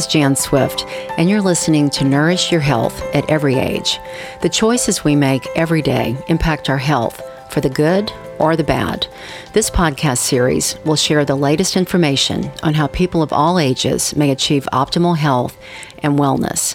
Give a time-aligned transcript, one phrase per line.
[0.00, 0.86] is Jan Swift,
[1.18, 3.98] and you're listening to Nourish Your Health at Every Age.
[4.40, 7.20] The choices we make every day impact our health
[7.50, 9.06] for the good or the bad.
[9.52, 14.30] This podcast series will share the latest information on how people of all ages may
[14.30, 15.58] achieve optimal health
[16.02, 16.69] and wellness.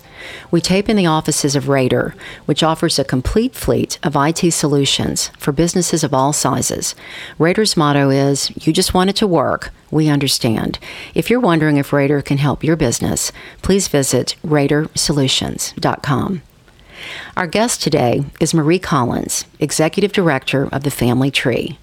[0.55, 2.15] We tape in the offices of Rader,
[2.45, 6.95] which offers a complete fleet of IT solutions for businesses of all sizes.
[7.37, 9.71] Rader's motto is You just want it to work.
[9.91, 10.79] We understand.
[11.13, 13.33] If you're wondering if Raider can help your business,
[13.63, 16.41] please visit RaderSolutions.com.
[17.35, 21.77] Our guest today is Marie Collins, Executive Director of the Family Tree.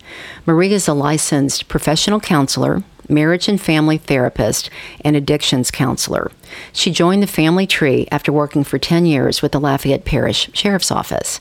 [0.47, 4.70] Marie is a licensed professional counselor, marriage and family therapist,
[5.05, 6.31] and addictions counselor.
[6.73, 10.91] She joined the family tree after working for 10 years with the Lafayette Parish Sheriff's
[10.91, 11.41] Office.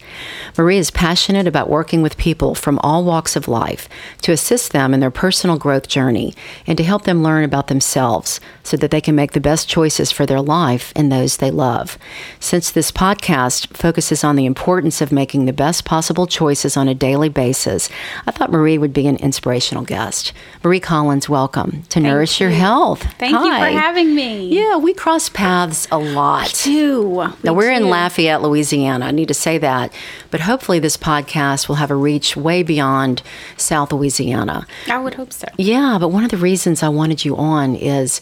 [0.58, 3.88] Marie is passionate about working with people from all walks of life
[4.22, 6.34] to assist them in their personal growth journey
[6.68, 10.12] and to help them learn about themselves so that they can make the best choices
[10.12, 11.98] for their life and those they love.
[12.40, 16.96] Since this podcast focuses on the importance of making the best possible choices on a
[16.96, 17.90] daily basis,
[18.28, 20.34] I thought Marie would be an inspirational guest.
[20.64, 22.48] Marie Collins, welcome to Thank Nourish you.
[22.48, 23.04] Your Health.
[23.18, 23.46] Thank Hi.
[23.46, 24.48] you for having me.
[24.48, 26.62] Yeah, we cross paths a lot.
[26.64, 27.16] We do.
[27.42, 27.86] Now, we we're do.
[27.86, 29.08] in Lafayette, Louisiana.
[29.08, 29.92] I need to say that.
[30.30, 33.24] But hopefully, this podcast will have a reach way beyond
[33.58, 34.68] South Louisiana.
[34.88, 35.48] I would hope so.
[35.58, 38.22] Yeah, but one of the reasons I wanted you on is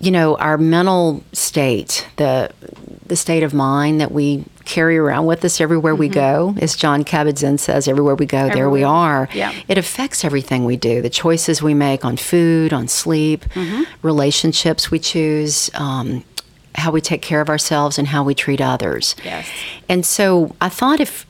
[0.00, 2.50] you know our mental state the
[3.06, 6.00] the state of mind that we carry around with us everywhere mm-hmm.
[6.00, 8.54] we go as jon kabat-zinn says everywhere we go everywhere.
[8.54, 9.52] there we are yeah.
[9.68, 13.82] it affects everything we do the choices we make on food on sleep mm-hmm.
[14.02, 16.24] relationships we choose um,
[16.76, 19.48] how we take care of ourselves and how we treat others yes
[19.88, 21.26] and so i thought if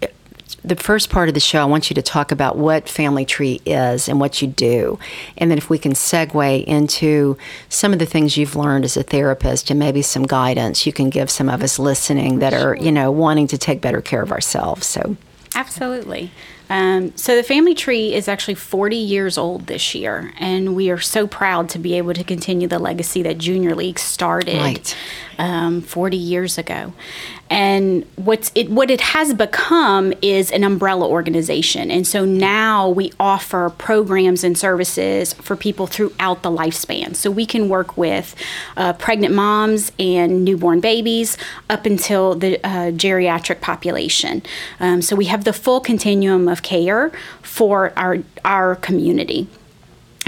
[0.63, 3.61] the first part of the show, I want you to talk about what Family Tree
[3.65, 4.99] is and what you do.
[5.39, 7.39] And then if we can segue into
[7.69, 11.11] some of the things you've learned as a therapist and maybe some guidance you can
[11.11, 14.33] give some of us listening that are, you know, wanting to take better care of
[14.33, 14.87] ourselves.
[14.87, 15.17] So
[15.55, 16.31] Absolutely.
[16.69, 21.01] Um, so the family tree is actually 40 years old this year, and we are
[21.01, 24.97] so proud to be able to continue the legacy that Junior League started right.
[25.39, 26.93] um, 40 years ago.
[27.51, 33.13] And what's it what it has become is an umbrella organization, and so now we
[33.19, 37.17] offer programs and services for people throughout the lifespan.
[37.17, 38.37] So we can work with
[38.77, 41.37] uh, pregnant moms and newborn babies
[41.69, 44.43] up until the uh, geriatric population.
[44.79, 47.11] Um, so we have the full continuum of care
[47.43, 49.49] for our our community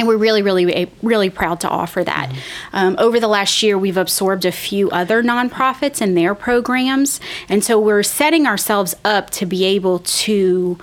[0.02, 2.28] and we're really, really, really proud to offer that.
[2.28, 2.76] Mm-hmm.
[2.76, 7.62] Um, over the last year, we've absorbed a few other nonprofits and their programs, and
[7.62, 10.76] so we're setting ourselves up to be able to,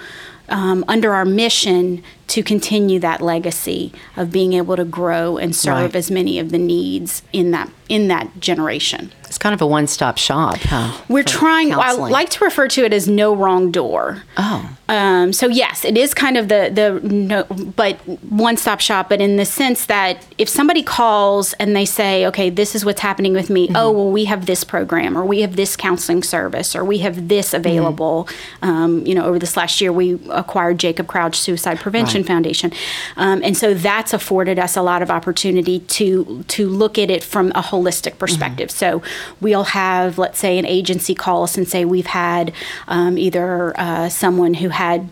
[0.48, 5.76] um, under our mission, to continue that legacy of being able to grow and serve
[5.76, 5.96] right.
[5.96, 9.12] as many of the needs in that in that generation.
[9.26, 10.58] It's kind of a one-stop shop.
[10.60, 11.72] Huh, We're trying.
[11.72, 12.06] counseling.
[12.06, 14.24] I like to refer to it as no wrong door.
[14.38, 14.76] Oh.
[14.88, 17.96] Um, so yes, it is kind of the the no, but
[18.30, 19.10] one stop shop.
[19.10, 23.02] But in the sense that if somebody calls and they say, "Okay, this is what's
[23.02, 23.76] happening with me," Mm-hmm.
[23.76, 27.28] oh well, we have this program, or we have this counseling service, or we have
[27.28, 28.28] this available.
[28.64, 28.70] Mm-hmm.
[28.70, 32.72] Um, you know, over this last year, we acquired Jacob Crouch Suicide Prevention Foundation,
[33.18, 37.24] um, and so that's afforded us a lot of opportunity to to look at it
[37.24, 38.72] from a holistic perspective.
[38.72, 39.02] So
[39.42, 42.54] we'll have, let's say, an agency call us and say we've had
[42.88, 45.10] um, either uh, someone who had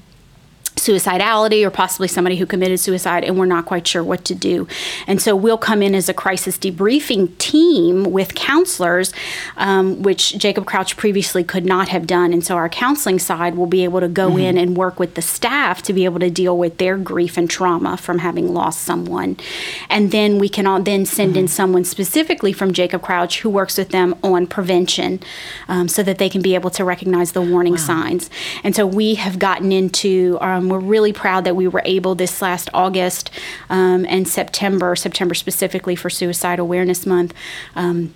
[0.77, 4.67] suicidality or possibly somebody who committed suicide and we're not quite sure what to do.
[5.05, 9.13] And so we'll come in as a crisis debriefing team with counselors
[9.57, 12.33] um, which jacob crouch previously could not have done.
[12.33, 14.39] And so our counseling side will be able to go Mm-hmm.
[14.39, 17.49] in and work with the staff to be able to deal with their grief and
[17.49, 19.37] trauma from having lost someone.
[19.89, 21.39] And then we can all then send Mm-hmm.
[21.39, 25.19] in someone specifically from jacob crouch who works with them on prevention
[25.67, 28.29] um, so that they can be able to recognize the warning signs.
[28.63, 32.41] And so we have gotten into um, we're really proud that we were able this
[32.41, 33.29] last August
[33.69, 37.33] um, and September, September specifically for Suicide Awareness Month.
[37.75, 38.13] Um,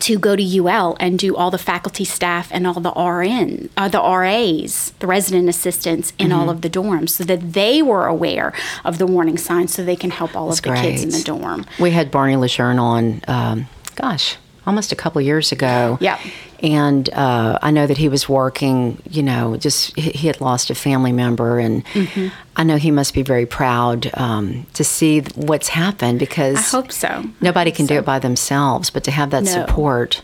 [0.00, 3.88] to go to UL and do all the faculty, staff, and all the RN, uh,
[3.88, 8.52] the RAs, the resident assistants in all of the dorms, so that they were aware
[8.84, 11.22] of the warning signs, so they can help all That's of the kids in the
[11.22, 11.64] dorm.
[11.78, 15.98] We had Barney Lejeune on, um, gosh, almost a couple years ago.
[16.00, 16.20] Yep.
[16.62, 20.74] And uh, I know that he was working, you know, just he had lost a
[20.74, 21.58] family member.
[21.58, 22.28] And Mm-hmm.
[22.56, 26.92] I know he must be very proud um, to see what's happened because I hope
[26.92, 27.24] so.
[27.40, 29.50] nobody can do it by themselves, but to have that No.
[29.50, 30.22] support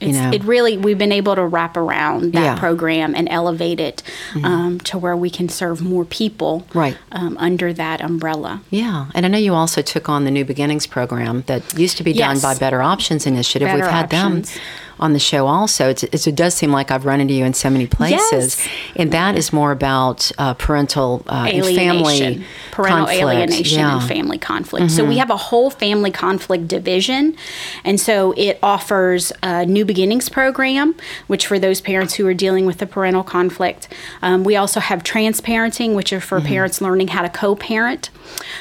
[0.00, 2.50] It's, you know, it really we've been able to wrap around that Yeah.
[2.52, 2.60] Mm-hmm.
[2.60, 4.02] program and elevate it
[4.44, 6.96] um, to where we can serve more people Right.
[7.12, 8.62] um, under that umbrella.
[8.70, 12.04] Yeah, and I know you also took on the New Beginnings program that used to
[12.04, 13.66] be done by Better Options Initiative.
[13.66, 14.52] Better We've had Options.
[14.54, 14.62] them
[15.00, 15.88] on the show also.
[15.88, 18.68] It's, it's, it does seem like I've run into you in so many places, Yes.
[18.96, 23.22] and that is more about uh, parental uh, and alienation, family parental conflict.
[23.22, 23.90] alienation, Yeah.
[23.90, 23.98] Mm-hmm.
[24.00, 24.90] and family conflict.
[24.90, 27.36] So we have a whole family conflict division,
[27.84, 30.94] and so it offers a New Beginnings program,
[31.26, 33.88] which for those parents who are dealing with the parental conflict.
[34.22, 36.26] Um, we also have transparenting, which are Mm-hmm.
[36.26, 38.10] for parents learning how to co-parent.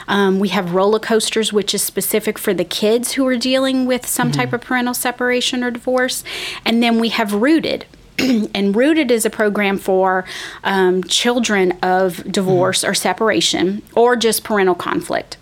[0.08, 4.06] Um, we have roller coasters, which is specific for the kids who are dealing with
[4.08, 4.40] some Mm-hmm.
[4.40, 6.24] type of parental separation or divorce,
[6.66, 7.86] and then we have Rooted.
[8.20, 10.26] and Rooted is a program for
[10.64, 15.38] um, children of divorce or separation or just parental conflict.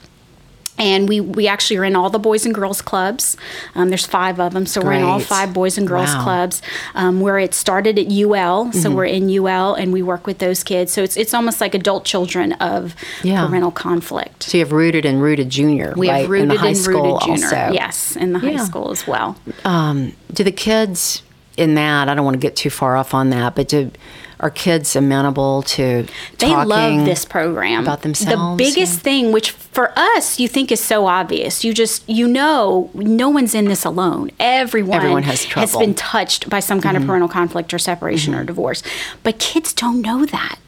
[0.77, 3.37] And we, we actually are in all the boys and girls clubs.
[3.75, 6.23] Um, there's five of them, so we're in all five boys and girls Wow.
[6.23, 6.61] clubs.
[6.95, 10.63] Um, where it started at UL, so we're in UL and we work with those
[10.63, 10.91] kids.
[10.91, 12.93] So it's it's almost like adult children of
[13.23, 13.47] Yeah.
[13.47, 14.43] parental conflict.
[14.43, 16.21] So you have Rooted and Rooted Junior, We right?
[16.21, 17.71] have rooted high and rooted junior, also.
[17.71, 18.63] yes, in the high Yeah.
[18.65, 19.37] school as well.
[19.63, 21.21] Um, do the kids
[21.55, 22.09] in that?
[22.09, 23.91] I don't want to get too far off on that, but do
[24.39, 26.05] are kids amenable to
[26.37, 28.57] They talking love this program about themselves?
[28.57, 32.89] The biggest thing, which for us you think is so obvious, you just you know
[32.93, 34.31] no one's in this alone.
[34.39, 35.67] Everyone, Everyone has trouble.
[35.67, 35.79] Mm-hmm.
[35.79, 38.83] been touched by some kind of parental conflict or separation or divorce,
[39.23, 40.59] but kids don't know that.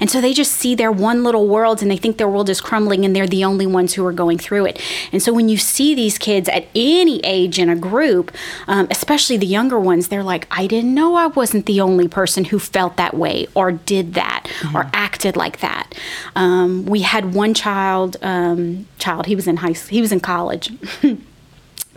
[0.00, 2.60] And so they just see their one little world and they think their world is
[2.60, 4.80] crumbling and they're the only ones who are going through it.
[5.12, 8.34] And so when you see these kids at any age in a group,
[8.66, 12.46] um, especially the younger ones, they're like, I didn't know I wasn't the only person
[12.46, 15.94] who felt that way or did that or acted like that.
[16.34, 20.70] Um, we had one child, um, child, he was in high, he was in college.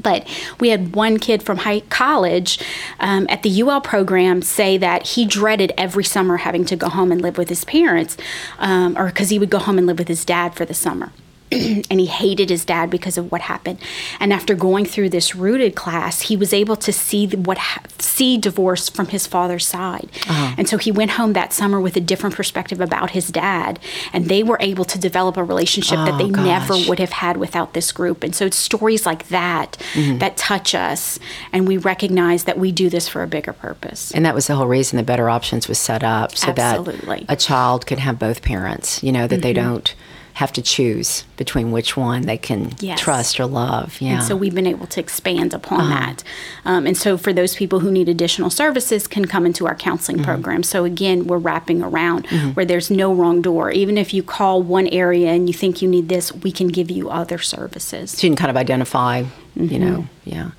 [0.01, 0.27] But
[0.59, 2.59] we had one kid from high college
[2.99, 7.11] um, at the UL program say that he dreaded every summer having to go home
[7.11, 8.17] and live with his parents,
[8.57, 11.11] um, or because he would go home and live with his dad for the summer.
[11.51, 13.79] and he hated his dad because of what happened.
[14.19, 18.37] And after going through this rooted class, he was able to see what ha- see
[18.37, 20.09] divorce from his father's side.
[20.27, 23.79] And so he went home that summer with a different perspective about his dad,
[24.13, 27.37] and they were able to develop a relationship that Oh, they never would have had
[27.37, 28.23] without this group.
[28.23, 30.19] And so it's stories like that Mm-hmm.
[30.19, 31.19] that touch us,
[31.51, 34.11] and we recognize that we do this for a bigger purpose.
[34.11, 37.25] And that was the whole reason the Better Options was set up, so Absolutely.
[37.27, 39.01] that a child could have both parents.
[39.03, 39.41] You know that Mm-hmm.
[39.41, 39.95] they don't
[40.33, 42.99] have to choose between which one they can Yes.
[42.99, 43.97] trust or love.
[43.99, 44.15] Yeah.
[44.15, 45.99] And so we've been able to expand upon Uh-huh.
[45.99, 46.23] that.
[46.65, 50.17] Um, and so for those people who need additional services can come into our counseling
[50.17, 50.25] Mm-hmm.
[50.31, 50.61] program.
[50.63, 53.71] So again, we're wrapping around where there's no wrong door.
[53.71, 56.91] Even if you call one area and you think you need this, we can give
[56.91, 58.11] you other services.
[58.11, 59.25] so you can kind of identify, you
[59.67, 59.79] Mm-hmm.
[59.85, 60.49] know, yeah.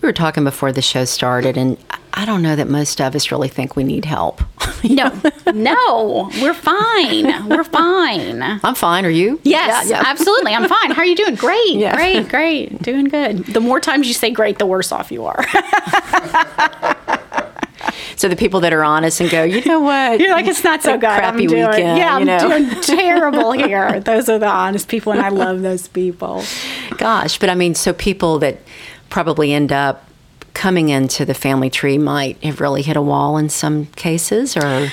[0.00, 3.14] We were talking before the show started, and I- I don't know that most of
[3.14, 4.42] us really think we need help.
[4.82, 5.12] No,
[5.52, 7.48] no, we're fine.
[7.48, 8.42] We're fine.
[8.64, 9.04] I'm fine.
[9.04, 9.38] Are you?
[9.42, 10.02] Yes, Yeah, yeah.
[10.06, 10.29] absolutely.
[10.46, 10.90] I'm fine.
[10.90, 11.34] How are you doing?
[11.34, 11.94] Great, Yeah.
[11.94, 12.82] great, great.
[12.82, 13.44] Doing good.
[13.46, 15.44] The more times you say great, the worse off you are.
[18.16, 20.20] So the people that are honest and go, you know what?
[20.20, 21.06] You're like, it's not so good.
[21.06, 22.38] crappy doing, weekend, Yeah, I'm you know.
[22.38, 23.98] doing terrible here.
[24.00, 26.44] Those are the honest people, and I love those people.
[26.98, 28.58] Gosh, but I mean, so people that
[29.08, 30.04] probably end up
[30.60, 34.88] coming into the family tree might have really hit a wall in some cases, or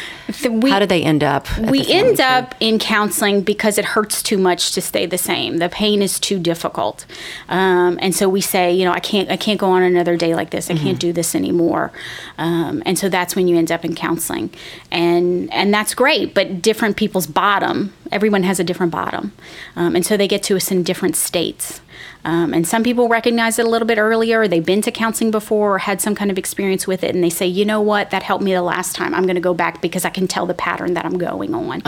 [0.49, 1.45] we- how do they end up?
[1.59, 2.25] we end tree?
[2.25, 5.57] up in counseling because it hurts too much to stay the same.
[5.57, 7.05] The pain is too difficult,
[7.49, 10.33] um, and so we say, you know, I can't, I can't go on another day
[10.35, 10.69] like this.
[10.69, 10.83] I Mm-hmm.
[10.85, 11.91] can't do this anymore,
[12.37, 14.49] um, and so that's when you end up in counseling,
[14.89, 16.33] and and that's great.
[16.33, 19.33] But different people's bottom, everyone has a different bottom,
[19.75, 21.81] um, and so they get to us in different states.
[22.27, 24.41] Um, and some people recognize it a little bit earlier.
[24.41, 27.23] or They've been to counseling before or had some kind of experience with it, and
[27.23, 29.15] they say, you know what, that helped me the last time.
[29.15, 31.81] I'm going to go back because I can tell the pattern that I'm going on.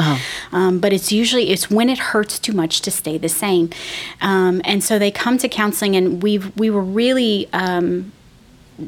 [0.53, 3.69] Um, but it's usually it's when it hurts too much to stay the same,
[4.22, 7.50] um, and so they come to counseling, and we we were really.
[7.51, 8.13] Um,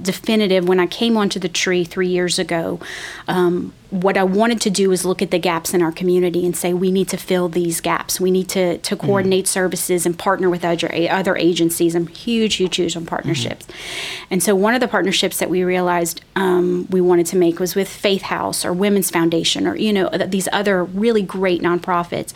[0.01, 2.79] definitive when I came onto the tree three years ago.
[3.27, 6.55] Um, what I wanted to do is look at the gaps in our community and
[6.55, 8.21] say we need to fill these gaps.
[8.21, 11.93] We need to to coordinate services and partner with other other agencies.
[11.93, 13.67] I'm huge, huge, huge on partnerships.
[14.29, 17.75] And so one of the partnerships that we realized um, we wanted to make was
[17.75, 22.33] with Faith House or Women's Foundation or you know these other really great nonprofits.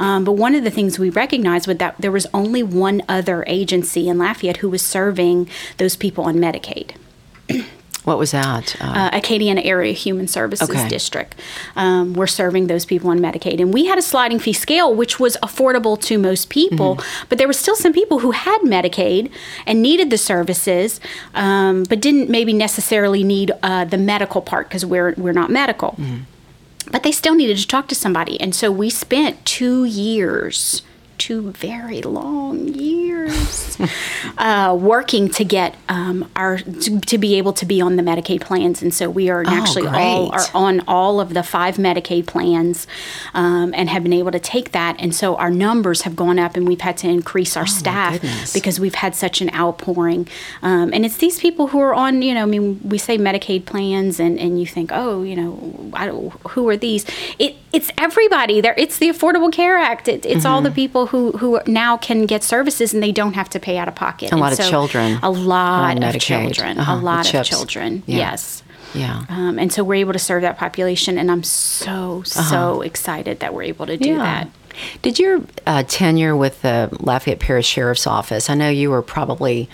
[0.00, 3.44] Um, but one of the things we recognized was that there was only one other
[3.46, 6.96] agency in Lafayette who was serving those people on Medicaid.
[8.06, 8.76] What was that?
[8.80, 10.88] uh, Acadiana Area Human Services Okay.
[10.88, 11.34] District.
[11.74, 13.60] Um, we're serving those people on Medicaid.
[13.60, 17.48] And we had a sliding fee scale, which was affordable to most people, but there
[17.48, 19.28] were still some people who had Medicaid
[19.66, 21.00] and needed the services,
[21.34, 25.98] um, but didn't maybe necessarily need uh, the medical part because we're, we're not medical.
[26.92, 28.40] But they still needed to talk to somebody.
[28.40, 30.82] And so we spent two years.
[31.18, 33.05] Two very long years
[34.38, 38.40] uh, working to get um, our to, to be able to be on the Medicaid
[38.40, 42.86] plans, and so we are actually all are on all of the five Medicaid plans,
[43.34, 46.56] um, and have been able to take that, and so our numbers have gone up,
[46.56, 48.20] and we've had to increase our staff
[48.52, 50.26] because we've had such an outpouring,
[50.62, 53.64] um, and it's these people who are on, you know, I mean, we say Medicaid
[53.66, 57.04] plans, and and you think, oh, you know, I who are these?
[57.38, 58.60] It it's everybody.
[58.60, 60.08] There, it's the Affordable Care Act.
[60.08, 60.74] It, it's all the Mm-hmm.
[60.84, 63.94] people who who now can get services, and they don't have to pay out of
[63.94, 64.32] pocket.
[64.32, 66.78] A lot And of children A lot of children.
[66.78, 68.02] Uh-huh, A lot of children.
[68.06, 68.18] Yeah.
[68.18, 68.62] Yes.
[68.94, 69.24] Yeah.
[69.28, 73.52] Um, and so we're able to serve that population, and I'm so so excited that
[73.54, 74.22] we're able to do Uh-huh.
[74.24, 74.44] Yeah.
[74.44, 74.48] that.
[75.02, 78.50] Did your uh, tenure with the Lafayette Parish Sheriff's Office?
[78.50, 79.68] I know you were probably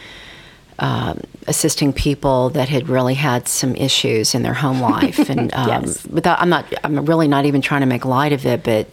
[0.78, 5.68] um, assisting people that had really had some issues in their home life, and um,
[5.68, 6.06] Yes.
[6.06, 8.88] without, I'm not, I'm really not even trying to make light of it, but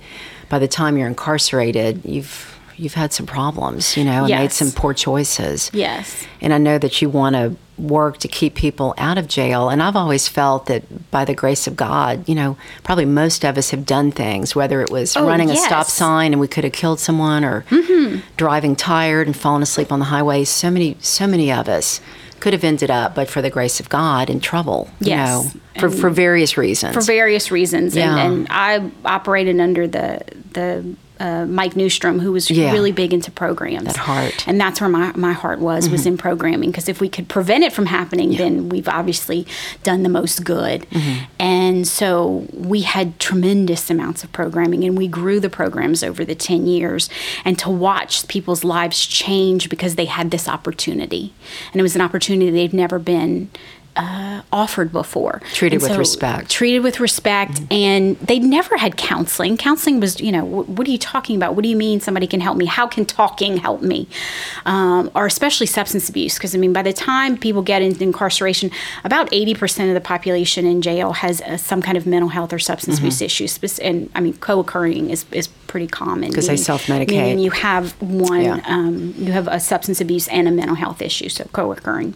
[0.49, 4.71] by the time you're incarcerated, you've you've had some problems, you know, and made some
[4.71, 5.69] poor choices.
[5.73, 6.25] Yes.
[6.39, 9.69] And I know that you want to work to keep people out of jail.
[9.69, 13.57] And I've always felt that by the grace of God, you know, probably most of
[13.57, 15.85] us have done things, whether it was Oh, running a stop.
[15.85, 15.91] Mm-hmm.
[15.91, 17.65] sign and we could have killed someone or
[18.37, 20.43] driving tired and falling asleep on the highway.
[20.43, 22.01] So many, so many of us
[22.39, 25.45] could have ended up, but for the grace of God, in trouble, you know,
[25.77, 26.93] for, for various reasons.
[26.93, 27.95] for various reasons.
[27.95, 28.15] Yeah.
[28.17, 30.21] And, and I operated under the
[30.53, 32.71] the uh, Mike Neustrom, who was Yeah.
[32.71, 33.85] really big into programs.
[33.85, 34.33] That heart.
[34.33, 34.49] Mm-hmm.
[34.49, 36.71] and that's where my, my heart was was in programming.
[36.71, 39.45] Because if we could prevent it from happening, then we've obviously
[39.83, 40.81] done the most good.
[40.89, 41.25] Mm-hmm.
[41.39, 46.35] And so we had tremendous amounts of programming, and we grew the programs over the
[46.35, 47.09] ten years.
[47.45, 51.33] And to watch people's lives change because they had this opportunity,
[51.71, 53.49] and it was an opportunity they've never been.
[53.99, 56.37] Uh, offered before Treated And with respect.
[56.45, 56.57] Mm-hmm.
[56.59, 60.91] treated with respect and they never had counseling counseling was you know wh- what are
[60.91, 63.81] you talking about what do you mean somebody can help me how can talking help
[63.81, 64.07] me
[64.65, 68.71] um, or especially substance abuse because i mean by the time people get into incarceration
[69.03, 72.59] about 80% of the population in jail has uh, some kind of mental health or
[72.59, 73.05] substance Mm-hmm.
[73.07, 77.09] abuse issues and i mean co-occurring is, is pretty common 'Cause they meaning- self-medicate.
[77.09, 78.61] meaning you have one Yeah.
[78.65, 82.13] um, you have a substance abuse and a mental health issue so co-occurring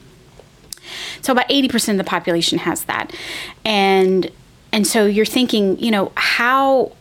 [1.21, 3.13] so about 80% of the population has that.
[3.65, 4.31] And
[4.71, 6.93] and so you're thinking, you know, how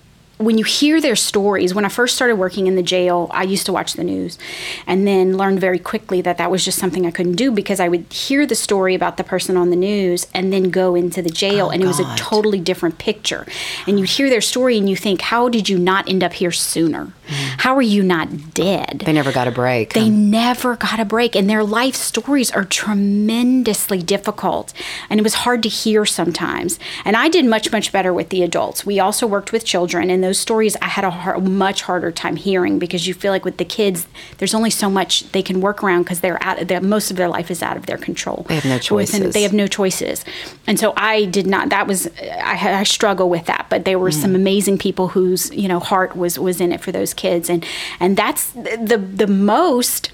[0.45, 3.67] when you hear their stories, when I first started working in the jail, I used
[3.67, 4.39] to watch the news
[4.87, 7.89] and then learned very quickly that that was just something I couldn't do because I
[7.89, 11.31] would hear the story about the person on the news and then go into the
[11.31, 13.47] jail Oh, and it was a totally different picture.
[13.87, 16.51] And you hear their story and you think, how did you not end up here
[16.53, 17.07] sooner?
[17.07, 17.33] Mm.
[17.59, 19.03] How are you not dead?
[19.05, 19.93] they never got a break.
[19.93, 24.73] They never got a break, and their life stories are tremendously difficult.
[25.09, 26.79] And it was hard to hear sometimes.
[27.05, 28.85] And I did much, much better with the adults.
[28.85, 32.37] We also worked with children, and those stories I had a hard, much harder time
[32.37, 34.07] hearing because you feel like with the kids,
[34.39, 36.67] there's only so much they can work around because they're out.
[36.69, 38.45] They're, most of their life is out of their control.
[38.49, 39.35] They have no Within- choices.
[39.35, 40.25] they have no choices.
[40.67, 41.69] And so I did not.
[41.71, 43.67] That was I, I struggle with that.
[43.69, 44.21] But there were Mm.
[44.23, 47.65] some amazing people whose you know heart was was in it for those kids, and
[48.01, 50.11] and that's the the most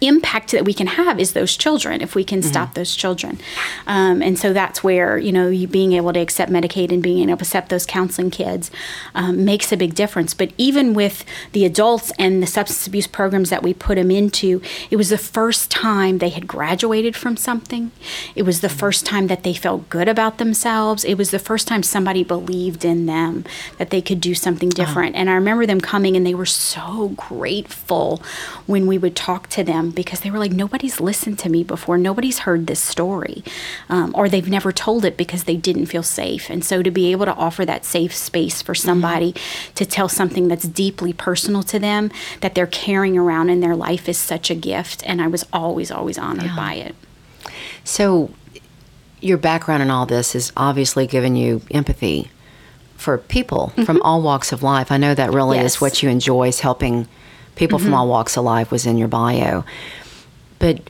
[0.00, 2.48] impact that we can have is those children if we can Mm-hmm.
[2.48, 3.38] stop those children.
[3.86, 7.28] Um, and so that's where you know you being able to accept medicaid and being
[7.28, 8.70] able to accept those counseling kids
[9.14, 10.34] um, makes a big difference.
[10.34, 14.60] But even with the adults and the substance abuse programs that we put them into
[14.90, 17.92] it was the first time they had graduated from something.
[18.34, 21.04] It was the first time that they felt good about themselves.
[21.04, 23.44] It was the first time somebody believed in them
[23.78, 25.14] that they could do something different.
[25.14, 28.20] And i remember them coming and they were so grateful
[28.66, 31.96] when we would talk to them because they were like nobody's listened to me before.
[31.98, 33.42] Nobody's heard this story
[33.88, 36.50] um, or they've never told it because they didn't feel safe.
[36.50, 39.34] And so to be able to offer that safe space for somebody
[39.74, 42.10] to tell something that's deeply personal to them
[42.40, 45.90] that they're carrying around in their life is such a gift and i was always
[45.90, 46.94] always honored by it.
[47.84, 48.30] So,
[49.20, 52.30] your background in all this has obviously given you empathy
[52.96, 54.90] for people from all walks of life.
[54.92, 55.74] I know that really Yes.
[55.76, 57.08] is what you enjoy is helping
[57.56, 59.64] people from all walks of life was in your bio.
[60.58, 60.80] But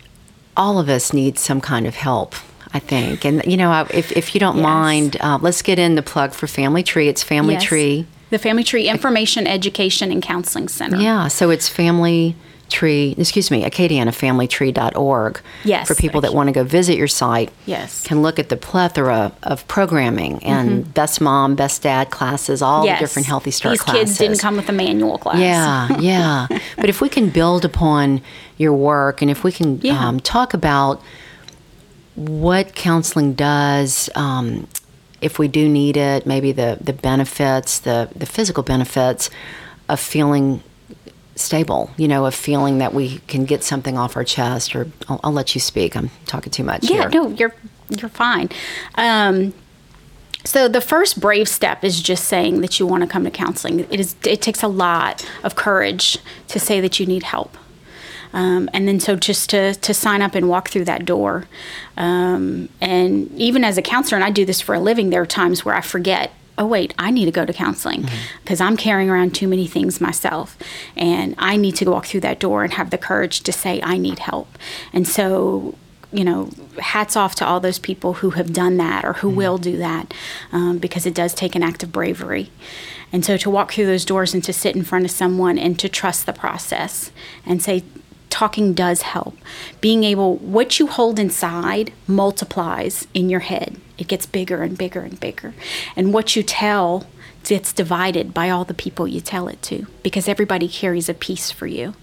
[0.56, 2.34] all of us need some kind of help,
[2.72, 3.24] I think.
[3.24, 4.62] And you know, I- if if you don't Yes.
[4.62, 7.08] mind, uh, let's get in the plug for Family Tree.
[7.08, 7.64] It's Family Yes.
[7.64, 8.06] Tree.
[8.30, 12.34] the family tree information education and counseling center Yeah, so it's family
[12.68, 15.40] tree, excuse me, acadianafamilytree.org.
[15.64, 17.50] Yes, For people that want to go visit your site.
[17.66, 18.04] Yes.
[18.04, 22.98] Can look at the plethora of programming and best mom, best dad classes, all yes.
[22.98, 24.00] the different Healthy Start These classes.
[24.02, 25.38] kids didn't come with a manual class.
[25.38, 26.46] Yeah, yeah.
[26.76, 28.22] but if we can build upon
[28.56, 30.06] your work and if we can Yeah.
[30.06, 31.02] um, talk about
[32.14, 34.66] what counseling does, um,
[35.20, 39.30] if we do need it, maybe the, the benefits, the, the physical benefits
[39.88, 40.62] of feeling
[41.36, 45.20] stable, you know, of feeling that we can get something off our chest, or I'll,
[45.24, 45.96] I'll let you speak.
[45.96, 47.22] I'm talking too much Yeah, here.
[47.22, 47.54] no, you're
[47.90, 48.48] you're fine.
[48.96, 49.52] Um,
[50.44, 53.80] so the first brave step is just saying that you want to come to counseling.
[53.80, 57.56] It is it takes a lot of courage to say that you need help.
[58.32, 61.44] Um, and then so just to, to sign up and walk through that door
[61.96, 65.26] um, and even as a counselor and i do this for a living there are
[65.26, 68.06] times where i forget oh wait i need to go to counseling
[68.42, 70.56] because i'm carrying around too many things myself
[70.96, 73.96] and i need to walk through that door and have the courage to say i
[73.96, 74.58] need help.
[74.92, 75.74] And so
[76.14, 79.58] you know, hats off to all those people who have done that or who will
[79.58, 80.14] do that
[80.52, 82.50] um, because it does take an act of bravery.
[83.12, 85.76] And so to walk through those doors and to sit in front of someone and
[85.80, 87.10] to trust the process
[87.44, 87.82] and say,
[88.34, 89.38] talking does help.
[89.80, 93.76] Being able, what you hold inside multiplies in your head.
[93.96, 95.54] It gets bigger and bigger and bigger.
[95.94, 97.06] And what you tell
[97.44, 101.50] gets divided by all the people you tell it to because everybody carries a piece
[101.50, 101.94] for you.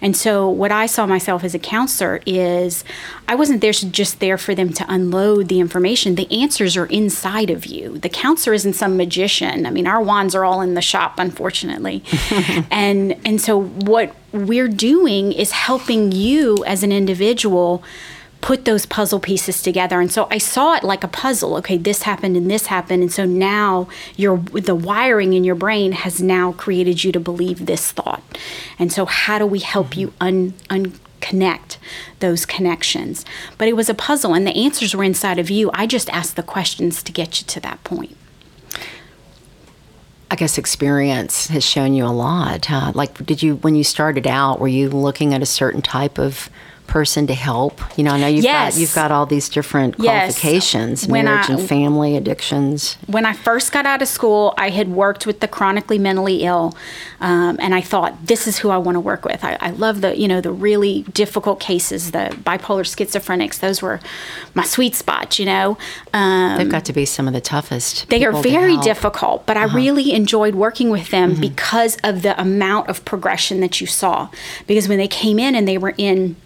[0.00, 2.84] And so, what I saw myself as a counselor is
[3.26, 6.14] I wasn't there just there for them to unload the information.
[6.14, 7.98] The answers are inside of you.
[7.98, 9.66] The counselor isn't some magician.
[9.66, 12.04] I mean, our wands are all in the shop, unfortunately.
[12.70, 17.82] and and so, what we're doing is helping you as an individual
[18.40, 20.00] put those puzzle pieces together.
[20.00, 21.56] And so i saw it like a puzzle.
[21.56, 23.02] Okay this happened and this happened.
[23.02, 27.66] And so now your the wiring in your brain has now created you to believe
[27.66, 28.22] this thought.
[28.78, 30.54] And so how do we help you mm-hmm.
[30.70, 31.78] un, unconnect
[32.20, 33.24] those connections?
[33.56, 35.70] But it was a puzzle and the answers were inside of you.
[35.74, 38.16] I just asked the questions to get you to that point.
[40.30, 42.66] I guess experience has shown you a lot.
[42.66, 42.92] Huh?
[42.94, 46.50] Like, did you, when you started out, were you looking at a certain type of
[46.88, 47.80] person to help?
[47.96, 48.74] You know, I know you've Yes.
[48.74, 50.04] got you've got all these different Yes.
[50.40, 52.96] qualifications, When marriage I- and family, addictions.
[53.06, 56.74] when I first got out of school, I had worked with the chronically mentally ill,
[57.20, 59.44] um, and I thought this is who I want to work with.
[59.44, 63.60] I, I love the you know the really difficult cases, the bipolar schizophrenics.
[63.60, 64.00] Those were
[64.54, 65.38] my sweet spots.
[65.38, 65.78] You know,
[66.14, 68.08] um, They've got to be some of the toughest.
[68.08, 68.74] they are very.
[68.74, 68.82] Uh-huh.
[68.88, 71.40] difficult, but I really enjoyed working with them Mm-hmm.
[71.40, 74.28] because of the amount of progression that you saw.
[74.66, 76.36] Because when they came in and they were in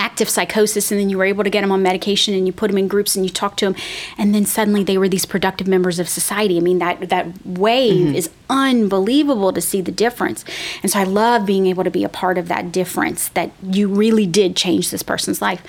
[0.00, 2.68] active psychosis and then you were able to get them on medication and you put
[2.70, 3.76] them in groups and you talk to them
[4.18, 6.56] and then suddenly they were these productive members of society.
[6.56, 8.14] I mean that that wave Mm-hmm.
[8.14, 10.44] is unbelievable to see the difference.
[10.82, 13.88] And so i love being able to be a part of that difference that you
[13.88, 15.62] really did change this person's life.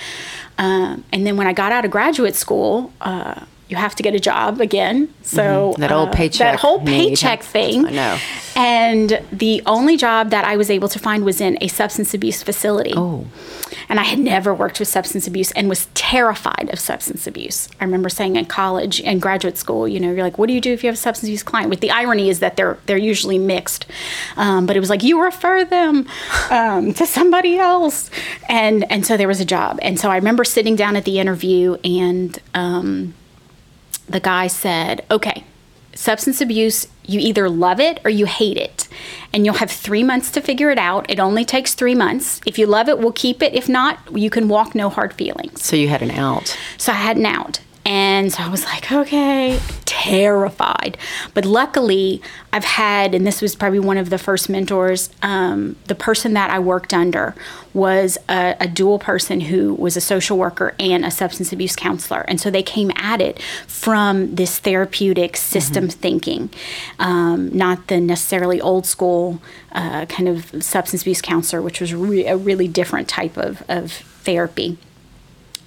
[0.57, 4.13] Um, and then when i got out of graduate school uh, you have to get
[4.13, 5.13] a job again.
[5.23, 5.81] So Mm-hmm.
[5.81, 7.85] That old uh, paycheck that whole paycheck thing.
[7.85, 8.19] I know.
[8.55, 12.43] And the only job that I was able to find was in a substance abuse
[12.43, 12.93] facility.
[12.95, 13.25] Oh.
[13.87, 17.69] And I had never worked with substance abuse and was terrified of substance abuse.
[17.79, 20.61] I remember saying in college and graduate school, you know, you're like, what do you
[20.61, 21.69] do if you have a substance abuse client?
[21.69, 23.85] With the irony is that they're they're usually mixed.
[24.35, 26.07] Um, but it was like you refer them
[26.49, 28.09] um, to somebody else,
[28.49, 29.79] and and so there was a job.
[29.81, 32.37] And so I remember sitting down at the interview and.
[32.53, 33.13] Um,
[34.11, 35.43] the guy said, okay,
[35.93, 38.87] substance abuse, you either love it or you hate it.
[39.33, 41.09] And you'll have three months to figure it out.
[41.09, 42.41] It only takes three months.
[42.45, 43.53] If you love it, we'll keep it.
[43.53, 45.63] If not, you can walk no hard feelings.
[45.63, 46.57] So you had an out.
[46.77, 47.59] So I had an out.
[47.83, 50.97] And so I was like, okay, terrified.
[51.33, 52.21] But luckily,
[52.53, 56.51] I've had, and this was probably one of the first mentors, um, the person that
[56.51, 57.33] I worked under
[57.73, 62.21] was a, a dual person who was a social worker and a substance abuse counselor.
[62.27, 66.51] And so they came at it from this therapeutic system thinking,
[66.99, 69.41] um, not the necessarily old school
[69.71, 73.91] uh, kind of substance abuse counselor, which was re- a really different type of, of
[73.91, 74.77] therapy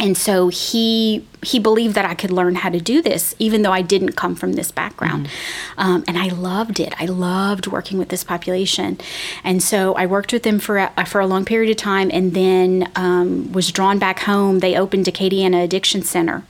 [0.01, 3.73] and so he he believed that I could learn how to do this, even though
[3.73, 5.29] I didn't come from this background.
[5.77, 6.95] Um, and I loved it.
[7.01, 8.99] I loved working with this population,
[9.43, 12.35] and so I worked with them for a, for a long period of time, and
[12.35, 14.61] then um, was drawn back home.
[14.61, 16.45] They opened Acadiana Addiction Center,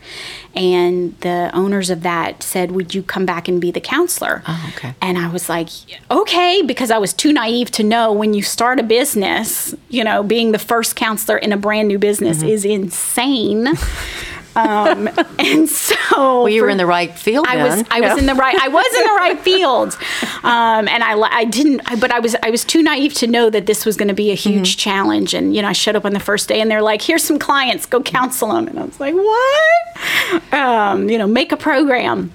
[0.55, 4.73] and the owners of that said, "Would you come back and be the counselor?" Oh,
[4.77, 4.95] okay.
[5.01, 5.69] And I was like,
[6.11, 10.23] okay, because I was too naive to know when you start a business, you know,
[10.23, 13.69] being the first counselor in a brand new business is insane.
[14.57, 17.47] Um, and so well, you were in the right field.
[17.49, 17.79] I then.
[17.79, 19.97] was I was in the right I was in the right field,
[20.45, 23.51] um, and I I didn't I, but I was I was too naive to know
[23.51, 24.79] that this was going to be a huge Mm-hmm.
[24.79, 25.35] challenge.
[25.35, 27.39] And you know I showed up on the first day, and they're like, "Here's some
[27.39, 32.33] clients, go counsel them," and I was like, "What?" Um, you know, make a program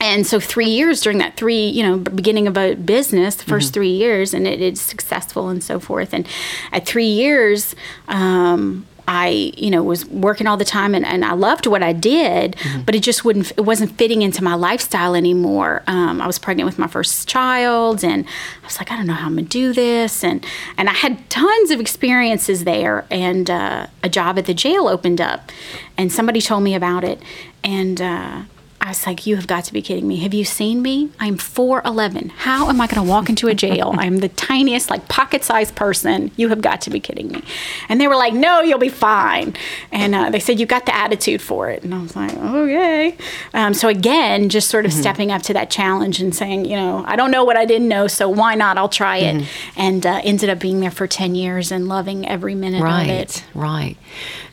[0.00, 3.48] and so three years during that three you know beginning of a business the 1st
[3.62, 3.72] Mm-hmm.
[3.72, 6.26] three years and it is successful and so forth and
[6.72, 7.76] at three years
[8.08, 11.92] um, I, you know, was working all the time and, and I loved what I
[11.92, 12.82] did, Mm-hmm.
[12.82, 15.82] but it just wouldn't, it wasn't fitting into my lifestyle anymore.
[15.86, 18.24] Um, I was pregnant with my first child and
[18.62, 20.22] I was like, I don't know how I'm gonna do this.
[20.22, 20.44] And,
[20.76, 25.20] and I had tons of experiences there and uh, a job at the jail opened
[25.20, 25.50] up
[25.98, 27.20] and somebody told me about it.
[27.64, 28.42] And, uh,
[28.82, 30.16] I was like, you have got to be kidding me.
[30.18, 31.10] Have you seen me?
[31.20, 32.32] I'm 4'11.
[32.32, 33.94] How am I going to walk into a jail?
[33.98, 36.32] I'm the tiniest, like pocket sized person.
[36.36, 37.44] You have got to be kidding me.
[37.88, 39.54] And they were like, no, you'll be fine.
[39.92, 41.84] And uh, they said, you got the attitude for it.
[41.84, 43.16] And I was like, okay.
[43.54, 47.04] Um, so again, just sort of stepping up to that challenge and saying, you know,
[47.06, 48.78] I don't know what I didn't know, so why not?
[48.78, 49.48] I'll try it.
[49.76, 53.08] And uh, ended up being there for 10 years and loving every minute right, of
[53.10, 53.44] it.
[53.54, 53.96] Right, right.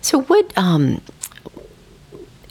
[0.02, 0.56] So what?
[0.56, 1.02] Um,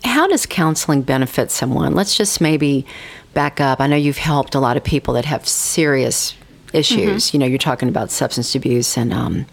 [0.04, 1.94] how does counseling benefit someone?
[1.94, 2.86] Let's just maybe
[3.34, 3.80] back up.
[3.80, 6.34] I know you've helped a lot of people that have serious
[6.72, 7.26] issues.
[7.26, 7.36] Mm-hmm.
[7.36, 9.46] You know, you're talking about substance abuse and um,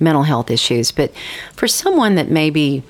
[0.00, 1.12] mental health issues, but
[1.54, 2.82] for someone that maybe.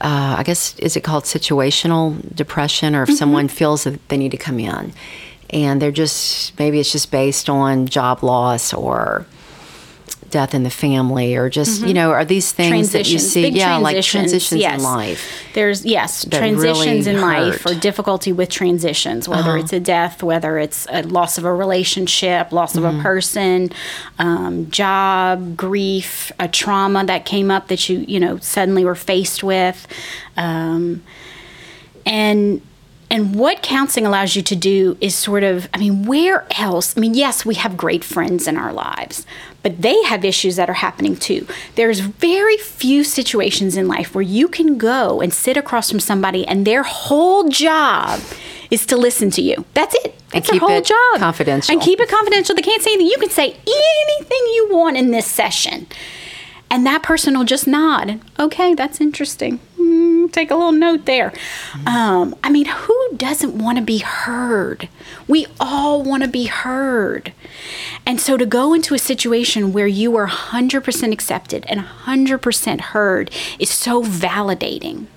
[0.00, 3.16] Uh, I guess is it called situational depression, or if Mm-hmm.
[3.18, 4.92] someone feels that they need to come in,
[5.50, 9.26] and they're just maybe it's just based on job loss or
[10.32, 13.26] death in the family, or just you know, are these things that you Mm-hmm.
[13.26, 13.48] see?
[13.50, 14.78] yeah, like transitions, yes.
[14.78, 15.22] in life.
[15.54, 19.60] There's yes, transitions really in life or difficulty with transitions, whether Uh-huh.
[19.60, 22.84] it's a death, whether it's a loss of a relationship, loss Mm-hmm.
[22.86, 23.70] of a person,
[24.18, 29.44] um, job, grief, a trauma that came up that you you know suddenly were faced
[29.44, 29.86] with,
[30.36, 31.02] um,
[32.06, 32.60] and
[33.12, 36.96] and what counseling allows you to do is sort of, I mean, where else?
[36.96, 39.26] I mean, yes, we have great friends in our lives,
[39.62, 41.46] but they have issues that are happening too.
[41.74, 46.46] There's very few situations in life where you can go and sit across from somebody
[46.46, 48.18] and their whole job
[48.70, 49.66] is to listen to you.
[49.74, 50.18] That's it.
[50.30, 51.18] That's keep their whole it job.
[51.18, 51.70] confidential.
[51.70, 52.54] And keep it confidential.
[52.54, 53.10] They can't say anything.
[53.10, 55.86] You can say anything you want in this session.
[56.72, 58.18] And that person will just nod.
[58.40, 59.58] Okay, that's interesting.
[59.76, 61.30] Hmm, take a little note there.
[61.86, 64.88] Um, I mean, who doesn't want to be heard?
[65.28, 67.34] We all want to be heard.
[68.06, 73.30] And so to go into a situation where you are 100% accepted and 100% heard
[73.58, 75.08] is so validating.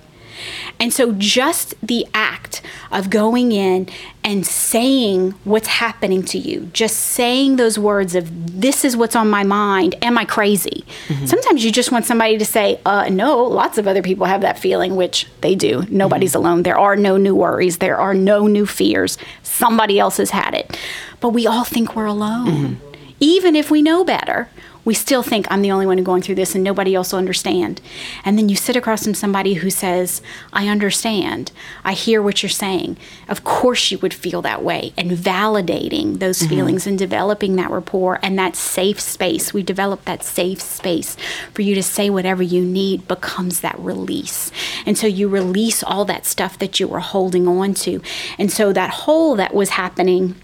[0.78, 3.88] And so, just the act of going in
[4.22, 9.30] and saying what's happening to you, just saying those words of, this is what's on
[9.30, 10.84] my mind, am I crazy?
[11.08, 11.26] Mm-hmm.
[11.26, 14.58] Sometimes you just want somebody to say, uh, no, lots of other people have that
[14.58, 15.84] feeling, which they do.
[15.88, 16.38] Nobody's mm-hmm.
[16.38, 16.62] alone.
[16.62, 19.18] There are no new worries, there are no new fears.
[19.42, 20.78] Somebody else has had it.
[21.20, 22.46] But we all think we're alone.
[22.48, 23.04] Mm-hmm.
[23.20, 24.48] Even if we know better,
[24.86, 27.18] we still think I'm the only one who's going through this and nobody else will
[27.18, 27.80] understand.
[28.24, 30.22] And then you sit across from somebody who says,
[30.52, 31.50] I understand.
[31.84, 32.96] I hear what you're saying.
[33.28, 34.94] Of course you would feel that way.
[34.96, 36.48] And validating those mm-hmm.
[36.48, 39.52] feelings and developing that rapport and that safe space.
[39.52, 41.16] We develop that safe space
[41.52, 44.52] for you to say whatever you need becomes that release.
[44.86, 48.00] And so you release all that stuff that you were holding on to.
[48.38, 50.36] And so that hole that was happening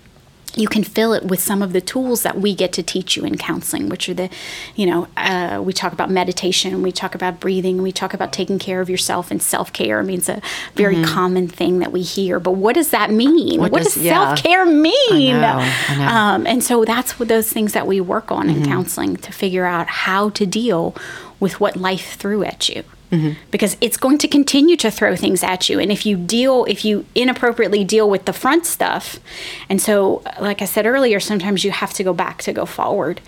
[0.55, 3.25] you can fill it with some of the tools that we get to teach you
[3.25, 4.29] in counseling, which are the,
[4.77, 8.59] you know, uh, we talk about meditation, we talk about breathing, we talk about taking
[8.59, 9.99] care of yourself and self care.
[9.99, 10.43] I mean, it's a
[10.75, 13.61] very common thing that we hear, but what does that mean?
[13.61, 14.35] What What, does- does, yeah.
[14.35, 14.93] self care mean?
[15.41, 16.07] know, I know.
[16.07, 19.65] Um, and so that's what those things that we work on in counseling to figure
[19.65, 20.95] out how to deal
[21.41, 22.85] with what life threw at you.
[23.13, 23.33] Mm-hmm.
[23.51, 25.79] Because it's going to continue to throw things at you.
[25.79, 29.21] And if you deal, if you inappropriately deal with the front stuff,
[29.69, 33.21] and so, like I said earlier, sometimes you have to go back to go forward.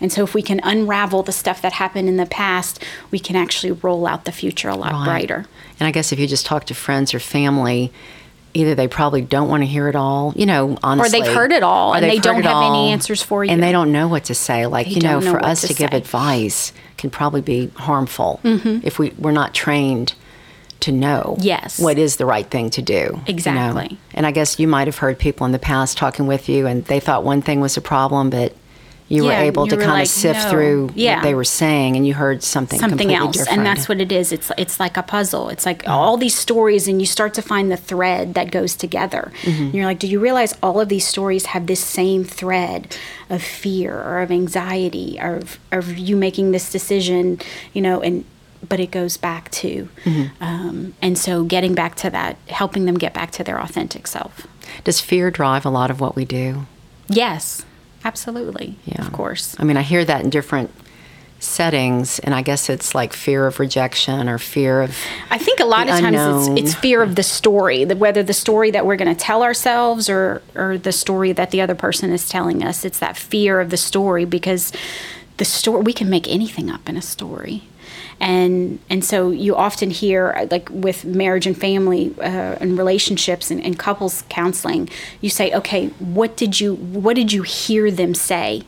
[0.00, 3.34] And so, if we can unravel the stuff that happened in the past, we can
[3.34, 5.04] actually roll out the future a lot Right.
[5.04, 5.46] brighter.
[5.80, 7.90] And I guess if you just talk to friends or family,
[8.54, 11.20] either they probably don't want to hear it all, you know, honestly.
[11.20, 13.50] Or they've heard it all and they don't have any answers for you.
[13.50, 14.66] And they don't know what to say.
[14.66, 18.40] Like, They you know, know for us to to, give advice can probably be harmful
[18.44, 18.86] mm-hmm.
[18.86, 20.14] if we, we're not trained
[20.80, 21.78] to know Yes.
[21.78, 22.94] what is the right thing to do.
[22.94, 23.22] you know?
[23.26, 23.98] Exactly.
[24.14, 26.84] And I guess you might have heard people in the past talking with you and
[26.86, 28.54] they thought one thing was a problem, but
[29.14, 31.16] you were able you to were kind like, of sift "No." through Yeah.
[31.16, 33.58] what they were saying and you heard something something completely else different.
[33.58, 36.88] and that's what it is it's it's like a puzzle it's like all these stories
[36.88, 39.62] and you start to find the thread that goes together Mm-hmm.
[39.64, 42.96] and you're like do you realize all of these stories have this same thread
[43.28, 47.38] of fear or of anxiety or of, of you making this decision
[47.74, 48.24] you know and
[48.68, 49.88] but it goes back to,
[50.40, 54.46] um, and so getting back to that, helping them get back to their authentic self.
[54.84, 56.66] Does fear drive a lot of what we do?
[57.08, 57.64] Yes,
[58.04, 58.76] absolutely.
[58.84, 59.06] Yeah.
[59.06, 59.56] Of course.
[59.58, 60.70] I mean, I hear that in different
[61.42, 64.96] settings, and I guess it's like fear of rejection or fear of.
[65.30, 68.22] I think a lot the of times it's, it's fear of the story, that whether
[68.22, 71.74] the story that we're going to tell ourselves or or the story that the other
[71.74, 72.84] person is telling us.
[72.84, 74.72] It's that fear of the story because
[75.36, 77.64] the story we can make anything up in a story.
[78.20, 83.62] And and so you often hear like with marriage and family uh, and relationships and,
[83.64, 84.88] and couples counseling,
[85.20, 88.62] you say, okay, what did you what did you hear them say?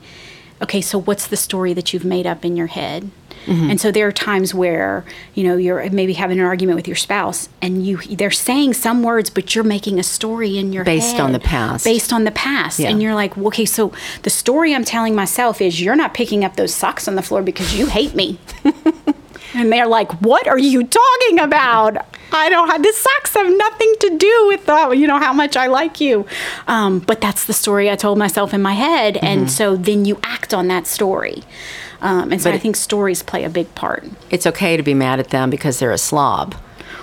[0.62, 3.10] okay, so what's the story that you've made up in your head?
[3.46, 3.70] Mm-hmm.
[3.70, 5.04] And so there are times where
[5.34, 9.02] you know you're maybe having an argument with your spouse, and you they're saying some
[9.02, 11.84] words, but you're making a story in your Based on the past.
[11.84, 12.88] based on the past, Yeah.
[12.90, 16.44] and you're like, well, okay, so the story I'm telling myself is you're not picking
[16.44, 18.38] up those socks on the floor because you hate me.
[19.54, 21.96] And they're like, "What are you talking about?
[22.32, 25.56] I don't have the socks have nothing to do with uh, you know how much
[25.56, 26.26] I like you."
[26.66, 30.18] Um, but that's the story I told myself in my head, and so then you
[30.22, 31.42] act on that story.
[32.00, 34.04] Um, and so But I think stories play a big part.
[34.30, 36.54] It's okay to be mad at them because they're a slob,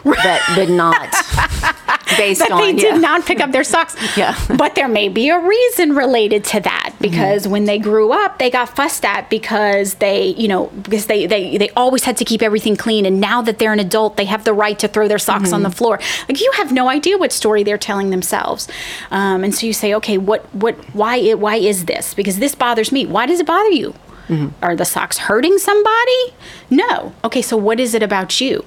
[0.03, 1.09] but did not
[2.17, 2.93] based That on they yeah.
[2.93, 3.95] did not pick up their socks.
[4.17, 4.37] Yeah.
[4.57, 7.01] But there may be a reason related to that mm-hmm.
[7.01, 11.25] because when they grew up, they got fussed at because they, you know, because they,
[11.25, 13.05] they, they always had to keep everything clean.
[13.05, 15.63] And now that they're an adult, they have the right to throw their socks on
[15.63, 15.77] the mm-hmm.
[15.77, 15.99] floor.
[16.27, 18.67] Like you have no idea what story they're telling themselves.
[19.09, 22.13] Um, and so you say, okay, what, what, why, it, why is this?
[22.13, 23.05] Because this bothers me.
[23.05, 23.93] Why does it bother you?
[24.27, 24.63] Mm-hmm.
[24.63, 26.33] Are the socks hurting somebody?
[26.69, 27.13] No.
[27.23, 28.63] Okay, so what is it about you?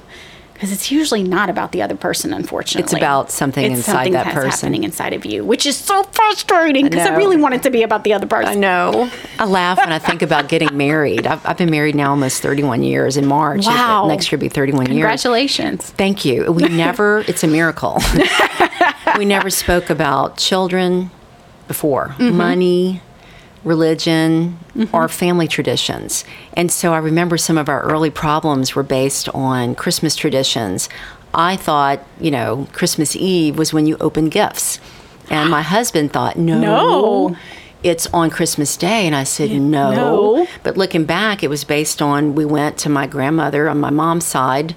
[0.55, 2.85] Because it's usually not about the other person, unfortunately.
[2.85, 4.51] It's about something It's inside something that that's person.
[4.69, 7.17] happening inside of you, which is so frustrating because I, know.
[7.17, 8.53] really want it to be about the other person.
[8.53, 9.11] I know.
[9.39, 11.27] I laugh when I think about getting married.
[11.27, 13.17] I've, I've been married now almost 31 years.
[13.17, 14.07] In March, Wow.
[14.07, 14.95] next year will be 31 years.
[14.95, 15.91] Congratulations.
[15.91, 16.51] Thank you.
[16.53, 18.01] We never, it's a miracle.
[19.19, 21.11] we never spoke about children
[21.69, 22.37] before, Mm-hmm.
[22.37, 23.01] money,
[23.65, 24.95] religion, mm-hmm.
[24.95, 26.25] or family traditions.
[26.53, 30.89] And so I remember some of our early problems were based on Christmas traditions.
[31.33, 34.79] I thought, you know, Christmas Eve was when you open gifts.
[35.31, 36.61] And my husband thought, no.
[36.61, 37.37] No.
[37.83, 39.07] It's on Christmas Day.
[39.07, 39.93] And I said, no.
[39.93, 40.47] no.
[40.63, 44.27] But looking back, it was based on we went to my grandmother on my mom's
[44.27, 44.75] side.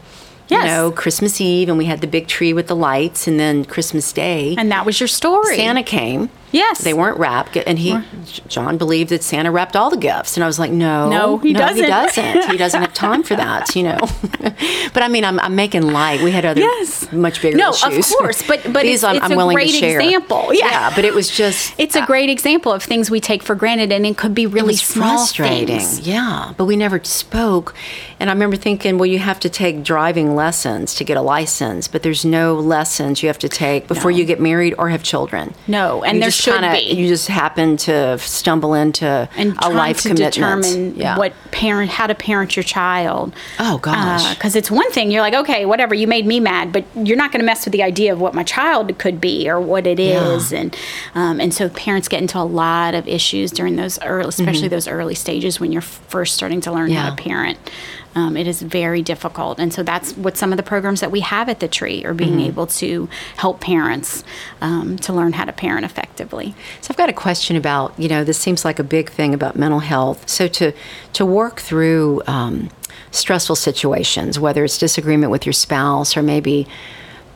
[0.50, 0.63] Yes.
[0.63, 3.65] You know, Christmas Eve, and we had the big tree with the lights, and then
[3.65, 4.56] Christmas Day.
[4.58, 5.58] And that was your story.
[5.58, 6.30] Santa came.
[6.52, 6.80] Yes.
[6.84, 8.00] They weren't wrapped, and he,
[8.48, 11.50] John believed that Santa wrapped all the gifts, and I was like, no, No, he
[11.50, 11.84] He doesn't.
[11.84, 12.52] He doesn't.
[12.52, 13.98] he doesn't have time for that, you know.
[14.94, 16.22] but I mean, I'm, I'm making light.
[16.22, 17.12] We had other Yes.
[17.12, 18.12] much bigger No, issues.
[18.12, 20.00] of course, but but these it's, I'm, it's I'm a willing great to share.
[20.00, 20.54] example.
[20.54, 20.92] Yeah.
[20.96, 24.06] but it was just It's a great example of things we take for granted, and
[24.06, 25.68] it could be really small frustrating.
[25.80, 26.08] things.
[26.08, 27.74] Yeah, but we never spoke.
[28.20, 31.88] And I remember thinking, well, you have to take driving lessons to get a license,
[31.88, 34.18] but there's no lessons you have to take before No.
[34.18, 35.54] you get married or have children.
[35.68, 36.95] No, and You there just should kinda- be.
[36.95, 40.34] You just happen to stumble into and a life to commitment.
[40.34, 41.17] determine yeah.
[41.17, 43.34] what parent how to parent your child.
[43.60, 44.34] Oh, gosh.
[44.34, 47.32] Because it's one thing you're like, okay, whatever, you made me mad, but you're not
[47.32, 50.00] going to mess with the idea of what my child could be or what it
[50.00, 50.60] is, Yeah.
[50.60, 50.78] and
[51.15, 54.88] um, and so parents get into a lot of issues during those early, especially those
[54.88, 57.15] early stages when you're first starting to learn how Mm-hmm.
[57.17, 57.58] To parent.
[58.18, 61.20] Um, it is very difficult, and so that's what some of the programs that we
[61.22, 62.52] have at the tree are being Mm-hmm.
[62.52, 63.08] able to
[63.44, 64.24] help parents
[64.60, 66.56] um, to learn how to parent effectively.
[66.82, 69.56] So I've got a question about you know this seems like a big thing about
[69.56, 70.28] mental health.
[70.28, 70.72] So to
[71.14, 72.70] to work through um,
[73.12, 76.66] stressful situations, whether it's disagreement with your spouse or maybe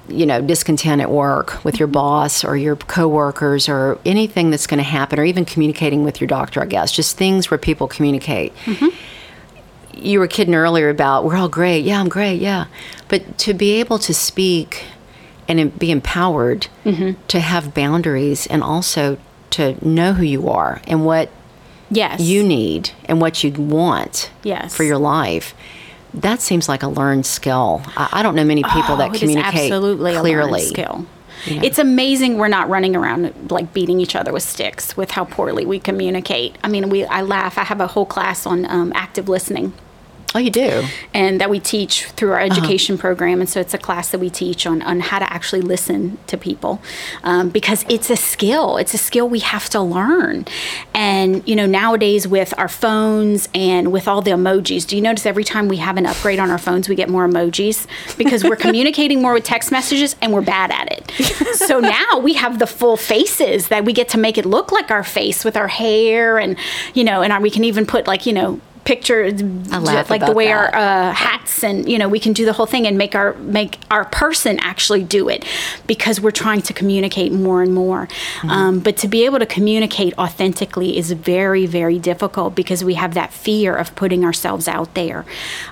[0.09, 4.83] you know discontent at work with your boss or your coworkers or anything that's going
[4.85, 8.51] to happen, or even communicating with your doctor, I guess, just things where people communicate.
[9.93, 11.83] You were kidding earlier about we're all great.
[11.85, 12.39] Yeah, I'm great.
[12.41, 12.65] Yeah,
[13.07, 14.85] but to be able to speak
[15.47, 17.21] and be empowered mm-hmm.
[17.27, 19.17] to have boundaries and also
[19.51, 21.29] to know who you are and what
[21.89, 24.73] Yes, you need and what you want Yes.
[24.73, 25.53] for your life.
[26.13, 27.81] That seems like a learned skill.
[27.97, 30.51] I, I don't know many people Oh, that communicate absolutely a clearly.
[30.51, 31.05] learned
[31.45, 35.65] It's amazing we're not running around like beating each other with sticks with how poorly
[35.65, 36.57] we communicate.
[36.63, 37.57] I mean, we I laugh.
[37.57, 39.73] I have a whole class on um, active listening
[40.33, 40.83] Oh, you do.
[41.13, 42.45] and that we teach through our Uh-huh.
[42.51, 43.41] education program.
[43.41, 46.37] And so it's a class that we teach on, on how to actually listen to
[46.37, 46.81] people
[47.23, 48.77] um, because it's a skill.
[48.77, 50.45] It's a skill we have to learn.
[50.93, 55.25] And, you know, nowadays with our phones and with all the emojis, do you notice
[55.25, 57.85] every time we have an upgrade on our phones, we get more emojis
[58.17, 61.11] because we're communicating more with text messages and we're bad at it.
[61.57, 64.91] so now we have the full faces that we get to make it look like
[64.91, 66.57] our face with our hair and,
[66.93, 70.47] you know, and our, we can even put like, you know, picture like the way
[70.47, 70.73] that.
[70.73, 73.33] our uh, hats and you know we can do the whole thing and make our
[73.35, 75.45] make our person actually do it
[75.87, 78.07] because we're trying to communicate more and more.
[78.07, 78.49] Mm-hmm.
[78.49, 83.13] Um, but to be able to communicate authentically is very very difficult because we have
[83.13, 85.25] that fear of putting ourselves out there.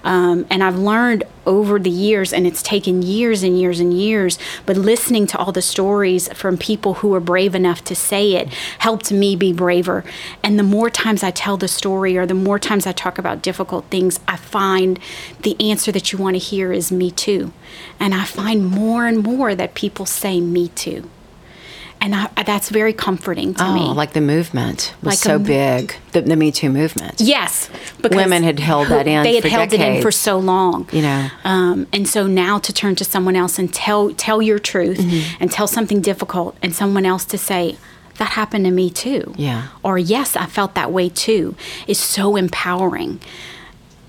[0.03, 4.37] Um, and I've learned over the years, and it's taken years and years and years,
[4.67, 8.47] but listening to all the stories from people who were brave enough to say it
[8.77, 10.03] helped me be braver.
[10.43, 13.41] And the more times I tell the story or the more times I talk about
[13.41, 14.99] difficult things, I find
[15.41, 17.51] the answer that you want to hear is me too.
[17.99, 21.09] And I find more and more that people say me too.
[22.01, 23.81] And I, that's very comforting to Oh, me.
[23.93, 25.95] like the movement was Like so a- big.
[26.13, 27.19] The, the Me Too movement.
[27.19, 27.69] Yes,
[28.01, 30.87] because Women had held that in They had for held it in for so long,
[30.93, 31.27] You know.
[31.43, 35.37] Um, and so now to turn to someone else and tell tell your truth Mm-hmm.
[35.41, 37.77] and tell something difficult, and someone else to say
[38.19, 39.63] that happened to me too, Yeah.
[39.83, 41.55] or yes, I felt that way too,
[41.87, 43.19] is so empowering.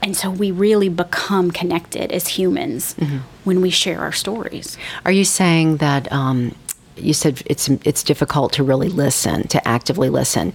[0.03, 3.19] And so we really become connected as humans Mm-hmm.
[3.45, 4.77] when we share our stories.
[5.05, 6.55] Are you saying that um,
[6.97, 10.53] you said it's it's difficult to really listen, to actively listen?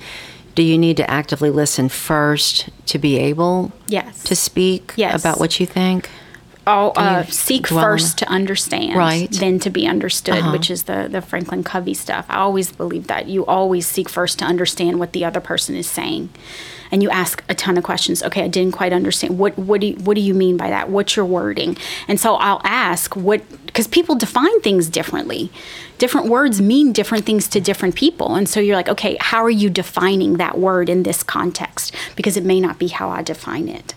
[0.55, 4.23] Do you need to actively listen first to be able Yes.
[4.23, 5.19] to speak Yes.
[5.21, 6.09] about what you think?
[6.67, 9.31] Oh, uh, seek dwell first to understand, Right.
[9.31, 10.51] then to be understood, Uh-huh.
[10.51, 12.25] which is the the Franklin Covey stuff.
[12.29, 15.87] I always believe that you always seek first to understand what the other person is
[15.87, 16.29] saying,
[16.91, 18.23] and you ask a ton of questions.
[18.23, 19.37] Okay, I didn't quite understand.
[19.37, 20.89] What what do you, what do you mean by that?
[20.89, 21.77] What's your wording?
[22.07, 25.51] And so I'll ask what because people define things differently.
[25.97, 29.49] Different words mean different things to different people, and so you're like, okay, how are
[29.51, 31.93] you defining that word in this context?
[32.15, 33.93] Because it may not be how I define it.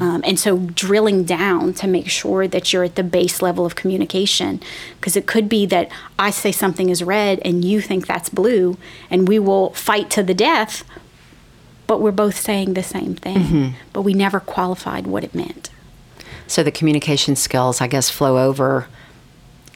[0.00, 3.74] Um, and so drilling down to make sure that you're at the base level of
[3.74, 4.60] communication,
[4.96, 8.76] because it could be that I say something is red and you think that's blue,
[9.10, 10.84] and we will fight to the death,
[11.86, 15.70] but we're both saying the same thing, but we never qualified what it meant.
[16.46, 18.88] So the communication skills, I guess, flow over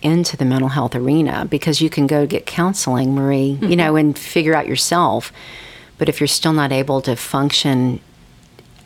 [0.00, 4.16] into the mental health arena because you can go get counseling, Marie, you know, and
[4.18, 5.32] figure out yourself.
[5.98, 8.00] But if you're still not able to function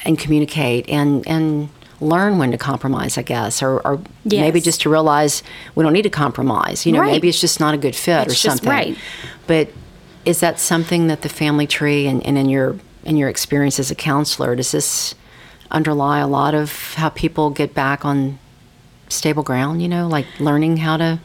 [0.05, 1.69] and communicate and and
[2.01, 5.41] learn when to compromise, I guess, or, or maybe just to realize
[5.77, 6.85] we don't need to compromise.
[6.85, 7.13] You know, Right.
[7.13, 8.69] maybe it's just not a good fit or It's just something.
[8.69, 8.97] right.
[9.47, 9.69] But
[10.25, 13.91] is that something that the family tree and, and in your in your experience as
[13.91, 15.15] a counselor, does this
[15.71, 18.39] underlie a lot of how people get back on
[19.09, 21.19] stable ground, you know, like learning how to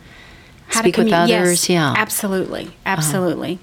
[0.68, 1.30] How speak to with others?
[1.30, 1.94] Yes, yeah.
[1.98, 2.66] Absolutely.
[2.66, 2.74] Uh-huh.
[2.98, 3.60] Absolutely.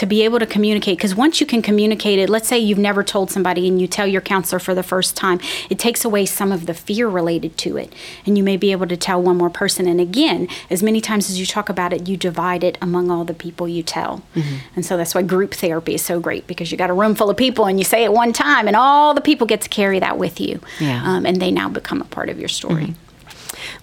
[0.00, 3.04] To be able to communicate, because once you can communicate it, let's say you've never
[3.04, 6.52] told somebody and you tell your counselor for the first time, it takes away some
[6.52, 7.92] of the fear related to it.
[8.24, 9.86] And you may be able to tell one more person.
[9.86, 13.26] And again, as many times as you talk about it, you divide it among all
[13.26, 14.22] the people you tell.
[14.34, 14.56] Mm-hmm.
[14.74, 17.28] And so that's why group therapy is so great because you got a room full
[17.28, 19.98] of people and you say it one time and all the people get to carry
[19.98, 20.62] that with you.
[20.80, 21.04] Yeah.
[21.04, 22.94] Um, and they now become a part of your story.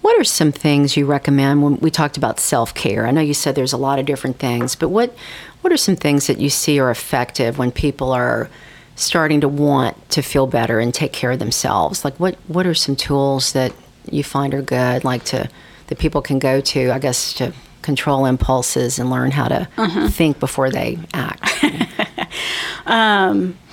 [0.01, 3.05] What are some things you recommend when we talked about self care?
[3.05, 5.15] I know you said there's a lot of different things, but what
[5.67, 8.49] what are some things that you see are effective when people are
[8.95, 12.05] starting to want to feel better and take care of themselves?
[12.05, 13.73] Like what what are some tools that
[14.09, 15.49] you find are good, like to
[15.87, 17.51] that people can go to, I guess, to
[17.81, 19.67] control impulses and learn how to
[20.09, 21.65] think before they act?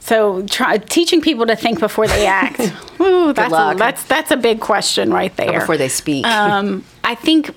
[0.00, 2.60] So, try, teaching people to think before they act.
[3.00, 3.52] Ooh, that's.
[3.54, 5.60] A, that's that's a big question right there.
[5.60, 6.26] before they speak.
[6.26, 7.54] Um, I think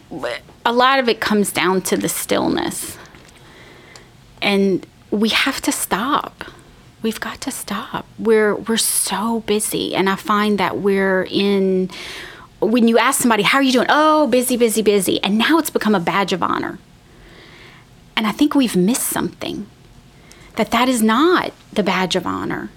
[0.65, 2.96] a lot of it comes down to the stillness,
[4.41, 6.43] and we have to stop.
[7.01, 8.05] We've got to stop.
[8.17, 11.89] We're we're so busy, and I find that we're in.
[12.59, 15.69] When you ask somebody, "How are you doing?" Oh, busy, busy, busy, and now it's
[15.69, 16.79] become a badge of honor.
[18.15, 19.67] And I think we've missed something
[20.55, 22.71] that that is not the badge of honor.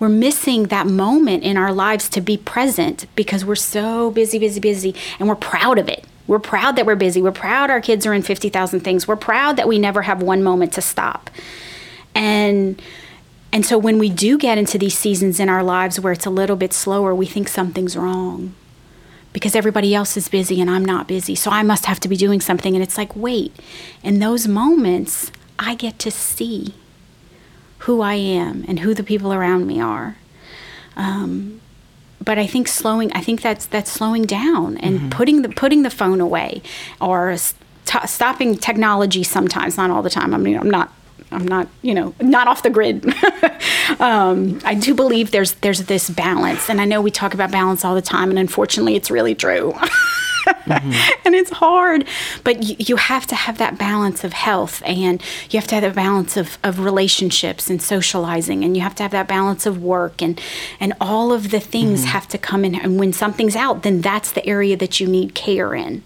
[0.00, 4.60] We're missing that moment in our lives to be present because we're so busy, busy,
[4.60, 6.04] busy, and we're proud of it.
[6.26, 7.20] We're proud that we're busy.
[7.20, 9.06] We're proud our kids are in 50,000 things.
[9.06, 11.30] We're proud that we never have one moment to stop.
[12.14, 12.80] And
[13.52, 16.30] and so when we do get into these seasons in our lives where it's a
[16.30, 18.52] little bit slower, we think something's wrong
[19.32, 21.36] because everybody else is busy and I'm not busy.
[21.36, 22.74] So I must have to be doing something.
[22.74, 23.54] And it's like, wait,
[24.02, 26.74] in those moments, I get to see
[27.78, 30.16] who I am and who the people around me are.
[30.96, 31.60] Um,
[32.24, 35.90] but I think slowing, I think that's that's slowing down and putting the putting the
[35.90, 36.62] phone away
[37.00, 40.34] or st- stopping technology sometimes, not all the time.
[40.34, 40.92] I mean, I'm not.
[41.32, 43.04] I'm not, you know, not off the grid.
[43.98, 47.84] um, I do believe there's there's this balance, and I know we talk about balance
[47.84, 49.74] all the time, and unfortunately, it's really true.
[50.66, 52.06] and it's hard.
[52.42, 55.82] But you, you have to have that balance of health and you have to have
[55.82, 59.82] that balance of, of relationships and socializing and you have to have that balance of
[59.82, 60.40] work and,
[60.80, 62.08] and all of the things Mm-hmm.
[62.08, 62.74] have to come in.
[62.74, 66.02] And when something's out, then that's the area that you need care in.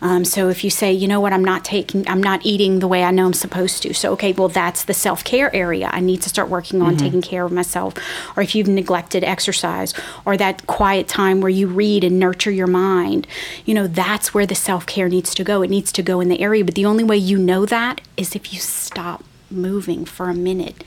[0.00, 2.88] Um, so if you say, you know what, I'm not taking, I'm not eating the
[2.88, 3.94] way I know I'm supposed to.
[3.94, 5.90] So, okay, well, that's the self care area.
[5.92, 7.94] I need to start working on taking care of myself.
[8.36, 12.66] Or if you've neglected exercise or that quiet time where you read and nurture your
[12.66, 13.26] mind,
[13.64, 15.62] you know, that's where the self care needs to go.
[15.62, 16.64] It needs to go in the area.
[16.64, 20.84] But the only way you know that is if you stop moving for a minute.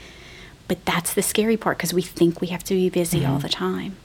[0.67, 3.41] But that's the scary part because we think we have to be busy all mm-hmm.
[3.41, 3.97] the time.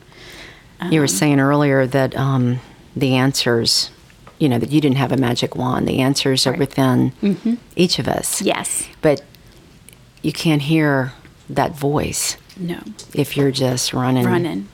[0.90, 2.60] You were um, saying earlier that um,
[2.94, 3.90] the answers,
[4.38, 5.88] you know, that you didn't have a magic wand.
[5.88, 6.58] The answers are Right.
[6.58, 7.54] within mm-hmm.
[7.76, 8.42] each of us.
[8.42, 8.86] Yes.
[9.00, 9.22] But
[10.22, 11.12] you can't hear
[11.48, 12.80] that voice No.
[13.14, 14.26] if you're just running.
[14.26, 14.68] Running.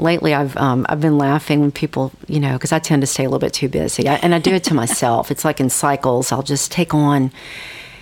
[0.00, 3.24] Lately, I've um, I've been laughing when people, you know, because I tend to stay
[3.24, 5.30] a little bit too busy, I, and I do it to myself.
[5.30, 6.32] It's like in cycles.
[6.32, 7.30] I'll just take on,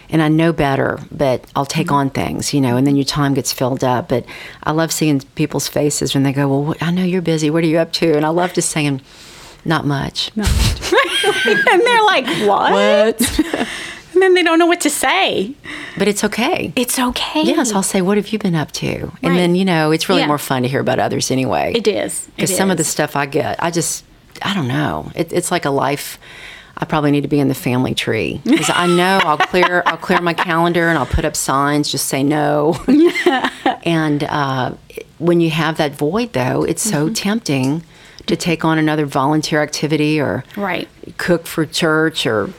[0.08, 3.34] and I know better, but I'll take on things, you know, and then your time
[3.34, 4.08] gets filled up.
[4.08, 4.24] But
[4.62, 7.50] I love seeing people's faces when they go, "Well, what, I know you're busy.
[7.50, 9.00] What are you up to?" And I love just saying,
[9.64, 10.30] "Not much."
[11.46, 13.68] and they're like, what?
[14.18, 15.52] and then they don't know what to say.
[15.96, 16.72] But it's okay.
[16.74, 17.42] It's okay.
[17.44, 20.22] Yes, I'll say, "What have you been up to?" And then you know, it's really
[20.22, 20.26] Yeah.
[20.26, 21.72] more fun to hear about others anyway.
[21.76, 22.26] It is.
[22.34, 24.04] Because some of the stuff I get, I just,
[24.42, 25.12] I don't know.
[25.14, 26.18] It, it's like a life.
[26.80, 29.96] I probably need to be in the family tree because I know I'll clear, I'll
[29.96, 32.76] clear my calendar and I'll put up signs, just say no.
[33.84, 34.72] and uh,
[35.18, 37.14] when you have that void, though, it's so Mm-hmm.
[37.14, 37.82] tempting
[38.26, 40.88] to take on another volunteer activity or Right.
[41.16, 42.50] cook for church or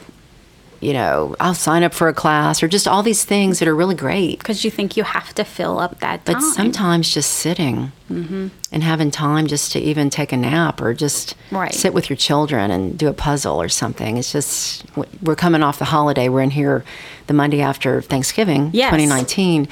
[0.82, 3.76] you know I'll sign up for a class or just all these things that are
[3.76, 4.40] really great.
[4.40, 8.48] Because you think you have to fill up that But sometimes just sitting Mm-hmm.
[8.72, 11.72] and having time just to even take a nap or just Right.
[11.74, 14.18] sit with your children and do a puzzle or something.
[14.18, 14.84] It's just,
[15.22, 16.28] we're coming off the holiday.
[16.28, 16.84] We're in here
[17.28, 18.90] the Monday after Thanksgiving, Yes.
[18.90, 19.68] 2019.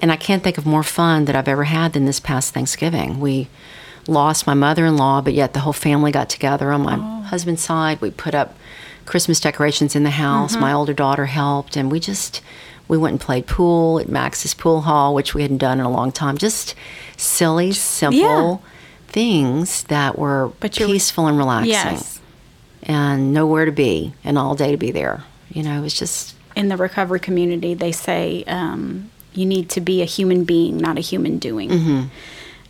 [0.00, 3.18] And I can't think of more fun that I've ever had than this past Thanksgiving.
[3.18, 3.48] We
[4.06, 7.22] lost my mother in law, but yet the whole family got together on my Oh.
[7.22, 8.00] husband's side.
[8.00, 8.54] We put up
[9.12, 10.52] Christmas decorations in the house.
[10.52, 10.62] Mm-hmm.
[10.62, 12.40] My older daughter helped, and we just
[12.88, 15.90] we went and played pool at Max's pool hall, which we hadn't done in a
[15.90, 16.38] long time.
[16.38, 16.74] Just
[17.18, 18.62] silly, simple
[19.08, 22.20] things that were But peaceful and relaxing, Yes.
[22.84, 25.24] and nowhere to be, and all day to be there.
[25.50, 29.82] You know, it was just In the recovery community, they say um, you need to
[29.82, 32.08] be a human being, not a human doing.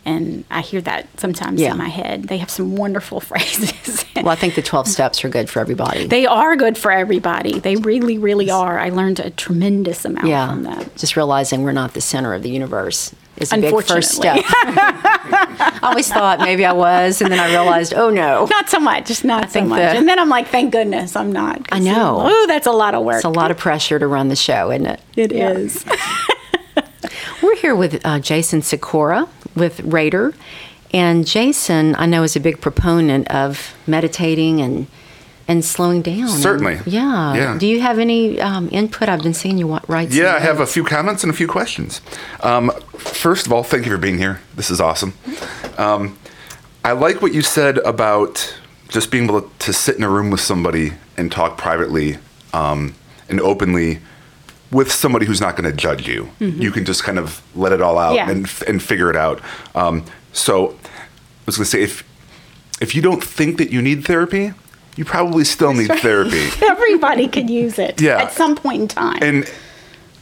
[0.05, 1.61] And I hear that sometimes.
[1.61, 1.71] Yeah.
[1.71, 2.23] in my head.
[2.25, 4.05] They have some wonderful phrases.
[4.15, 4.29] well.
[4.29, 6.07] I think the twelve steps are good for everybody.
[6.07, 7.59] they are good for everybody.
[7.59, 8.79] They really, really are.
[8.79, 10.89] I learned a tremendous amount yeah, from them.
[10.97, 14.43] just realizing we're not the center of the universe is a big first step.
[14.45, 19.07] I always thought maybe I was, and then I realized, oh no, Not so much,
[19.07, 19.79] just not so much.
[19.79, 21.67] that- and then I'm like, thank goodness I'm not.
[21.71, 22.19] I know.
[22.23, 23.15] Oh, that's a lot of work.
[23.15, 24.99] it's a lot of pressure to run the show, isn't it?
[25.15, 25.83] It is.
[27.41, 30.33] We're here with uh, Jason Sikora with Rader.
[30.93, 34.87] And Jason, I know, is a big proponent of meditating and
[35.45, 36.21] and slowing down.
[36.21, 36.79] and- Certainly.
[36.85, 37.33] yeah.
[37.35, 37.57] Yeah.
[37.57, 39.09] Do you have any um, input?
[39.09, 40.11] I've been seeing you write.
[40.11, 41.99] Yeah, I have a few comments and a few questions.
[42.41, 44.39] Um, first of all, thank you for being here.
[44.55, 45.13] This is awesome.
[45.77, 46.17] Um,
[46.85, 48.55] I like what you said about
[48.87, 52.19] just being able to sit in a room with somebody and talk privately
[52.53, 52.95] um,
[53.27, 53.99] and openly
[54.73, 56.29] with somebody who's not going to judge you.
[56.39, 58.29] You can just kind of let it all out Yeah.
[58.29, 59.39] and, and figure it out.
[59.75, 60.03] Um,
[60.33, 62.03] so I was going to say, if
[62.81, 64.51] if you don't think that you need therapy,
[64.97, 66.49] you probably still need therapy.
[66.65, 68.23] Everybody could use it Yeah.
[68.23, 69.19] at some point in time.
[69.21, 69.51] and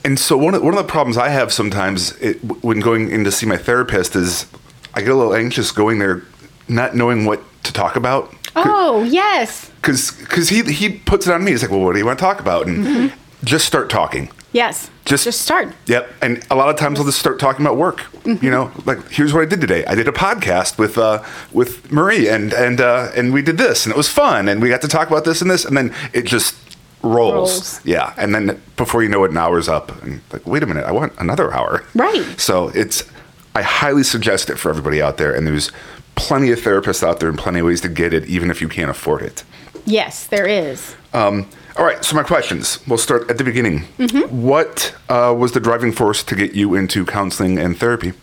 [0.03, 3.23] and so one of, one of the problems I have sometimes it, when going in
[3.23, 4.47] to see my therapist is
[4.95, 6.23] I get a little anxious going there,
[6.67, 8.33] not knowing what to talk about.
[8.55, 9.69] oh, yes.
[9.75, 11.51] Because he he puts it on me.
[11.51, 12.67] He's like, well, what do you want to talk about?
[12.67, 14.29] And just start talking.
[14.53, 14.89] Yes.
[15.05, 15.73] Just- just start.
[15.87, 16.11] Yep.
[16.21, 17.99] And a lot of times I'll just start talking about work.
[18.23, 18.43] Mm-hmm.
[18.43, 19.85] You know, like here's what I did today.
[19.85, 23.85] I did a podcast with uh, with Marie, and and uh, and we did this,
[23.85, 25.93] and it was fun, and we got to talk about this and this, and then
[26.13, 26.55] it just
[27.01, 27.33] rolls.
[27.33, 27.85] Rolls.
[27.85, 28.13] Yeah.
[28.17, 30.91] And then before you know it, an hour's up, and like, wait a minute, I
[30.91, 31.83] want another hour.
[31.95, 32.23] Right.
[32.39, 33.09] So it's
[33.55, 35.71] I highly suggest it for everybody out there, and there's
[36.15, 38.67] plenty of therapists out there and plenty of ways to get it, even if you
[38.69, 39.43] can't afford it.
[39.85, 40.95] Yes, there is.
[41.13, 41.47] Um,
[41.81, 42.79] all right, so my questions.
[42.87, 43.85] We'll start at the beginning.
[43.97, 44.43] Mm-hmm.
[44.43, 48.13] What uh, was the driving force to get you into counseling and therapy?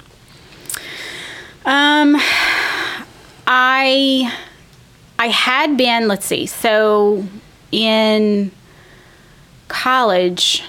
[1.65, 2.15] Um,
[3.49, 4.33] I
[5.19, 6.07] I had been.
[6.07, 6.47] Let's see.
[6.47, 7.27] So
[7.73, 8.53] in
[9.67, 10.63] college,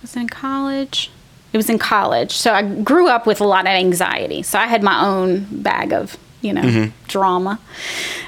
[0.00, 1.12] was in college?
[1.52, 2.32] It was in college.
[2.32, 4.42] So I grew up with a lot of anxiety.
[4.42, 7.58] So I had my own bag of you know, drama,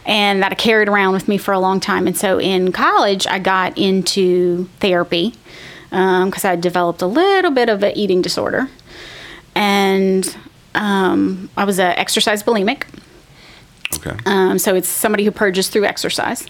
[0.07, 2.07] and that I carried around with me for a long time.
[2.07, 5.35] And so in college, I got into therapy
[5.91, 8.69] because I developed a little bit of an eating disorder,
[9.55, 10.37] and
[10.75, 12.85] um, I was an exercise bulimic.
[13.97, 14.17] Okay.
[14.27, 16.47] Um, so it's somebody who purges through exercise,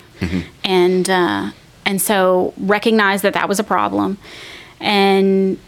[0.65, 1.51] and uh,
[1.85, 4.19] and so recognized that that was a problem,
[4.81, 5.59] and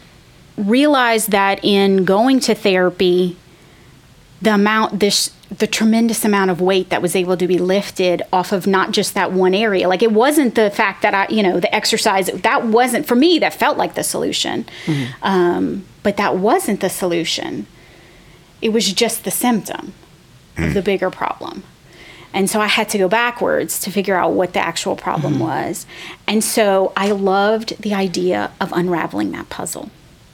[0.57, 3.37] realized that in going to therapy,
[4.41, 8.51] the amount this the tremendous amount of weight that was able to be lifted off
[8.51, 11.59] of not just that one area like it wasn't the fact that i you know
[11.59, 15.23] the exercise that wasn't for me that felt like the solution mm-hmm.
[15.23, 17.65] um, but that wasn't the solution
[18.61, 19.93] it was just the symptom
[20.57, 20.73] of mm-hmm.
[20.73, 21.63] the bigger problem
[22.33, 25.43] and so I had to go backwards to figure out what the actual problem mm-hmm.
[25.43, 25.87] was.
[26.27, 29.89] And so I loved the idea of unraveling that puzzle.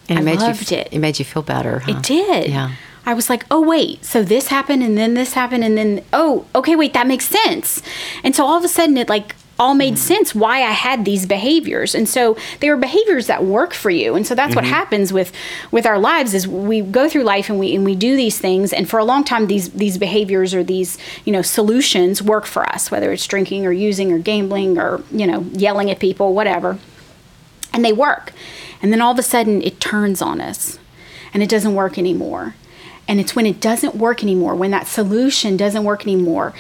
[0.10, 0.90] And it I made loved you, it.
[0.92, 1.80] It made you feel better.
[1.80, 1.92] Huh?
[1.92, 2.50] It did.
[2.50, 2.72] Yeah.
[3.06, 6.46] I was like, oh, wait, so this happened and then this happened and then, oh,
[6.56, 7.82] okay, wait, that makes sense.
[8.24, 10.02] And so all of a sudden it like all made mm-hmm.
[10.02, 11.94] sense why I had these behaviors.
[11.94, 14.16] And so they were behaviors that work for you.
[14.16, 14.74] And so that's what mm-hmm.
[14.74, 15.32] happens with
[15.72, 18.74] with our lives is we go through life and we and we do these things
[18.74, 22.68] and for a long time these these behaviors or these, you know, solutions work for
[22.68, 26.80] us, whether it's drinking or using or gambling or, you know, yelling at people, whatever
[27.74, 28.32] and they work.
[28.82, 30.80] And then all of a sudden it turns on us
[31.34, 32.56] and it doesn't work anymore.
[33.08, 36.54] And it's when it doesn't work anymore, when that solution doesn't work anymore,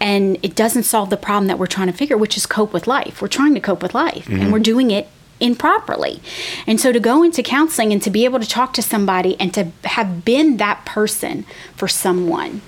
[0.00, 2.86] and it doesn't solve the problem that we're trying to figure, which is cope with
[2.86, 3.20] life.
[3.20, 5.08] We're trying to cope with life, and we're doing it
[5.40, 6.20] improperly.
[6.66, 9.52] And so to go into counseling and to be able to talk to somebody and
[9.54, 11.44] to have been that person
[11.76, 12.62] for someone.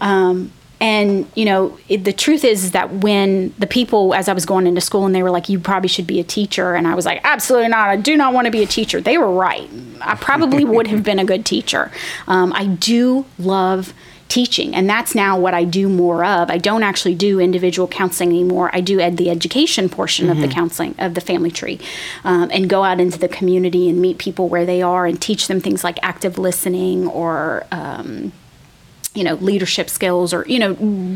[0.00, 4.32] Um, and you know it, the truth is, is that when the people as i
[4.32, 6.86] was going into school and they were like you probably should be a teacher and
[6.86, 7.88] i was like absolutely not.
[7.88, 9.00] I do not want to be a teacher.
[9.00, 9.68] They were right.
[10.00, 11.90] I probably would have been a good teacher.
[12.26, 13.92] Um, i do love
[14.28, 16.50] teaching and that's now what i do more of.
[16.50, 18.70] I don't actually do individual counseling anymore.
[18.72, 21.78] I do ed the education portion of the counseling of the family tree
[22.24, 25.46] um, and go out into the community and meet people where they are and teach
[25.46, 28.32] them things like active listening or um,
[29.16, 30.74] you know leadership skills or you know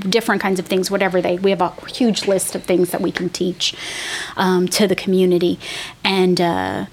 [0.08, 3.12] different kinds of things whatever they we have a huge list of things that we
[3.12, 3.74] can teach
[4.36, 5.58] um, to the community.
[6.02, 6.86] And uh,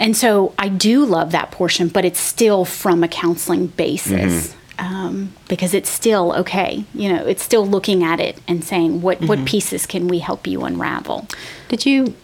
[0.00, 4.54] and so I do love that portion but it's still from a counseling basis.
[4.80, 9.20] Um, because it's still okay you know it's still looking at it and saying what
[9.22, 11.26] what pieces can we help you unravel?
[11.68, 12.14] Did you,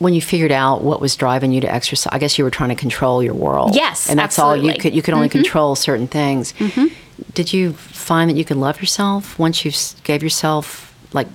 [0.00, 2.70] when you figured out what was driving you to exercise, I guess you were trying
[2.70, 3.76] to control your world.
[3.76, 4.94] Yes, and that's all you could.
[4.94, 6.52] You could only control certain things.
[7.34, 9.70] Did you find that you could love yourself once you
[10.02, 11.28] gave yourself like?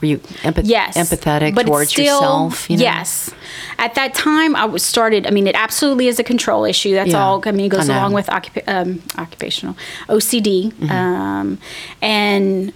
[0.00, 2.68] Were you empath- yes empathetic but towards still, yourself?
[2.68, 2.82] You know?
[2.82, 3.30] yes
[3.78, 7.10] at that time i was started i mean it absolutely is a control issue that's
[7.12, 9.76] Yeah, all i mean it goes along with occupa- um, occupational
[10.08, 10.90] ocd Mm-hmm.
[10.90, 11.58] um,
[12.02, 12.72] and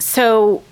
[0.00, 0.64] so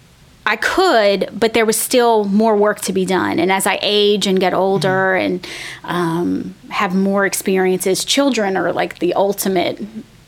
[0.46, 3.38] I could, but there was still more work to be done.
[3.38, 5.24] And as I age and get older Mm-hmm.
[5.24, 5.48] and
[5.84, 9.82] um, have more experiences, children are like the ultimate,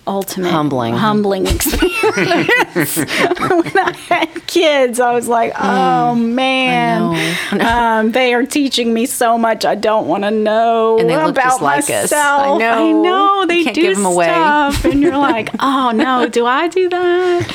[0.07, 0.95] ultimate Humbling.
[0.95, 2.97] humbling experience.
[2.97, 7.59] when I had kids, I was like, oh man, Mm.
[7.59, 7.65] know.
[7.69, 11.31] um, they are teaching me so much I don't want to know And they look
[11.31, 11.89] about just like us.
[12.11, 12.43] myself.
[12.43, 12.89] I know.
[12.89, 14.27] I know they do give 'em away.
[14.27, 17.47] stuff, and you're like, oh no, do I do that?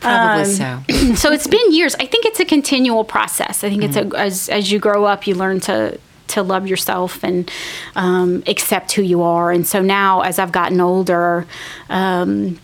[0.00, 1.14] Probably Um, so.
[1.16, 1.94] so it's been years.
[2.00, 3.62] I think it's a continual process.
[3.64, 4.14] I think it's Mm-hmm.
[4.14, 5.98] a as as you grow up, you learn to
[6.28, 7.50] to love yourself and
[7.96, 9.50] um, accept who you are.
[9.50, 11.46] And so now, as I've gotten older.
[11.88, 12.58] Um,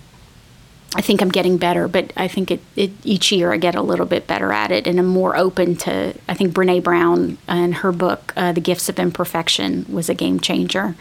[0.96, 3.82] I think I'm getting better, but I think it, it each year I get a
[3.82, 6.14] little bit better at it, and I'm more open to.
[6.28, 10.38] I think Brene Brown and her book, uh, "The Gifts of Imperfection," was a game
[10.38, 10.94] changer,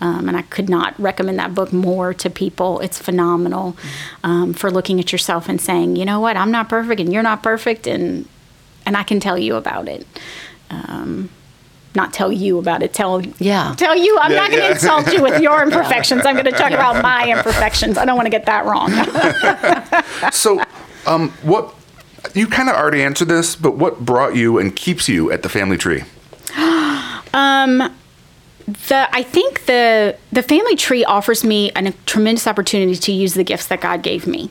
[0.00, 2.80] um, and I could not recommend that book more to people.
[2.80, 3.76] It's phenomenal
[4.22, 7.22] um, for looking at yourself and saying, you know what, I'm not perfect, and you're
[7.22, 8.26] not perfect, and
[8.86, 10.06] and I can tell you about it.
[10.70, 11.28] Um,
[11.94, 12.92] not tell you about it.
[12.92, 13.74] Tell Yeah.
[13.76, 14.18] Tell you.
[14.20, 14.72] I'm Yeah, not going to yeah.
[14.72, 16.26] insult you with your imperfections.
[16.26, 17.96] I'm going to talk about my imperfections.
[17.98, 18.90] I don't want to get that wrong.
[20.32, 20.62] So,
[21.06, 21.74] um, what
[22.34, 25.48] you kind of already answered this, but what brought you and keeps you at the
[25.48, 26.02] family tree?
[27.34, 27.94] um,
[28.88, 33.34] the I think the the family tree offers me an, a tremendous opportunity to use
[33.34, 34.50] the gifts that God gave me,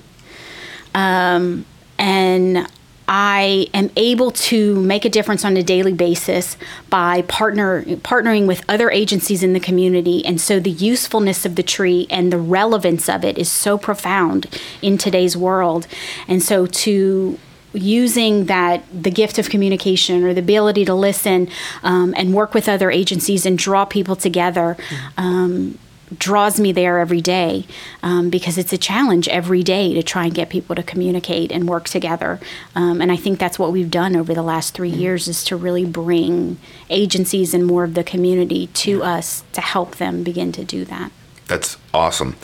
[0.94, 1.66] um,
[1.98, 2.68] and
[3.08, 6.58] I am able to make a difference on a daily basis
[6.90, 11.64] by partner partnering with other agencies in the community, and so the usefulness of the
[11.64, 14.48] tree and the relevance of it is so profound
[14.82, 15.88] in today's world,
[16.28, 17.38] and so to
[17.74, 21.50] using that the gift of communication or the ability to listen
[21.82, 24.78] um, and work with other agencies and draw people together
[25.18, 25.78] um,
[26.18, 27.66] draws me there every day
[28.02, 31.68] um, because it's a challenge every day to try and get people to communicate and
[31.68, 32.40] work together.
[32.76, 35.56] Um, and I think that's what we've done over the last three years is to
[35.56, 36.58] really bring
[36.90, 41.12] agencies and more of the community to us to help them begin to do that.
[41.48, 42.36] That's awesome.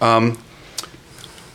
[0.00, 0.38] Um,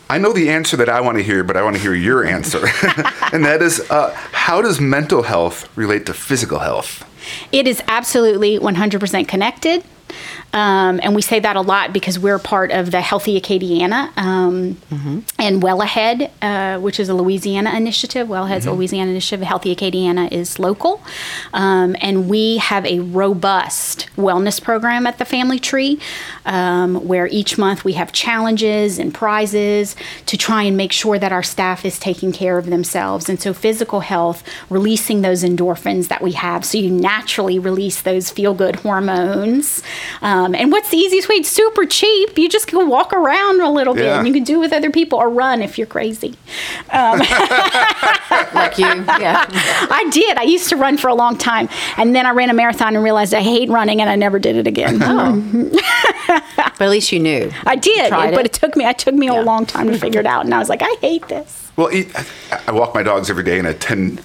[0.09, 2.25] I know the answer that I want to hear, but I want to hear your
[2.25, 2.59] answer.
[3.31, 7.09] and that is uh, how does mental health relate to physical health?
[7.51, 9.83] It is absolutely 100% connected.
[10.53, 14.75] Um, and we say that a lot because we're part of the Healthy Acadiana um,
[14.91, 15.19] mm-hmm.
[15.39, 18.29] and Well Ahead, uh, which is a Louisiana initiative.
[18.29, 18.75] Well Ahead's mm-hmm.
[18.75, 19.45] a Louisiana initiative.
[19.45, 21.01] Healthy Acadiana is local.
[21.53, 25.99] Um, and we have a robust wellness program at the Family Tree
[26.45, 29.95] um, where each month we have challenges and prizes
[30.25, 33.29] to try and make sure that our staff is taking care of themselves.
[33.29, 38.29] And so, physical health, releasing those endorphins that we have, so you naturally release those
[38.29, 39.81] feel good hormones.
[40.21, 41.35] Um, and what's the easiest way?
[41.35, 42.37] It's super cheap.
[42.37, 44.91] You just go walk around a little bit, and you can do it with other
[44.91, 46.35] people, or run if you're crazy.
[46.91, 47.19] Um,
[48.53, 49.45] like you, yeah.
[49.89, 50.37] I did.
[50.37, 53.03] I used to run for a long time, and then I ran a marathon and
[53.03, 54.99] realized I hate running, and I never did it again.
[55.01, 55.69] Oh.
[56.27, 57.51] but at least you knew.
[57.65, 58.45] I did, but it.
[58.45, 58.53] it.
[58.53, 58.85] took me.
[58.85, 59.41] It took me yeah.
[59.41, 61.71] a long time to figure it out, and I was like, I hate this.
[61.75, 61.89] Well,
[62.67, 64.19] I walk my dogs every day in a ten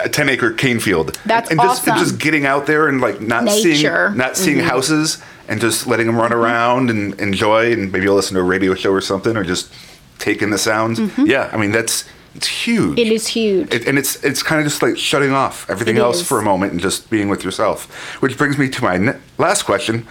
[0.00, 1.18] a 10 acre cane field.
[1.24, 1.70] That's and awesome.
[1.70, 3.74] just, and just getting out there and like not Nature.
[3.74, 4.68] seeing not seeing mm-hmm.
[4.68, 6.40] houses and just letting them run mm-hmm.
[6.40, 9.72] around and enjoy and maybe you'll listen to a radio show or something or just
[10.18, 10.98] take in the sounds.
[10.98, 11.26] Mm-hmm.
[11.26, 12.98] Yeah, I mean that's it's huge.
[12.98, 13.72] It is huge.
[13.72, 16.28] It, and it's it's kind of just like shutting off everything it else is.
[16.28, 17.90] for a moment and just being with yourself.
[18.20, 20.06] Which brings me to my ne- last question,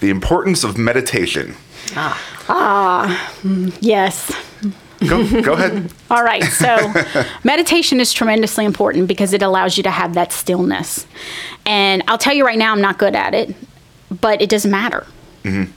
[0.00, 1.56] the importance of meditation.
[1.96, 2.20] Ah.
[2.48, 3.32] Ah,
[3.80, 4.32] yes.
[5.08, 5.92] Go, go ahead.
[6.10, 6.44] All right.
[6.44, 6.92] So,
[7.44, 11.06] meditation is tremendously important because it allows you to have that stillness.
[11.64, 13.54] And I'll tell you right now, I'm not good at it,
[14.10, 15.06] but it doesn't matter.
[15.44, 15.72] Mm-hmm.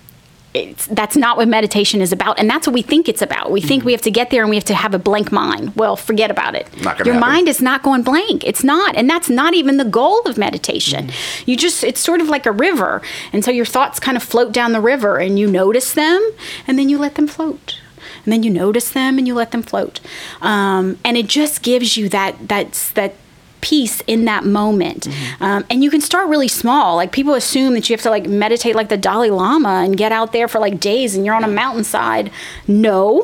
[0.54, 3.60] It's, that's not what meditation is about and that's what we think it's about we
[3.60, 3.88] think mm-hmm.
[3.88, 6.30] we have to get there and we have to have a blank mind well forget
[6.30, 7.20] about it your happen.
[7.20, 11.08] mind is not going blank it's not and that's not even the goal of meditation
[11.08, 11.50] mm-hmm.
[11.50, 13.02] you just it's sort of like a river
[13.32, 16.22] and so your thoughts kind of float down the river and you notice them
[16.68, 17.80] and then you let them float
[18.24, 20.00] and then you notice them and you let them float.
[20.42, 23.16] Um, and it just gives you that that's that
[23.62, 25.08] peace in that moment.
[25.08, 25.44] Mm-hmm.
[25.44, 26.98] Um, and you can start really small.
[26.98, 30.12] Like people assume that you have to like meditate like the Dalai Lama and get
[30.12, 32.32] out there for like days and you're on a mountainside.
[32.68, 33.22] No.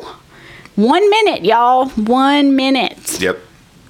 [0.76, 1.90] One minute, y'all.
[1.90, 3.20] One minute.
[3.20, 3.38] Yep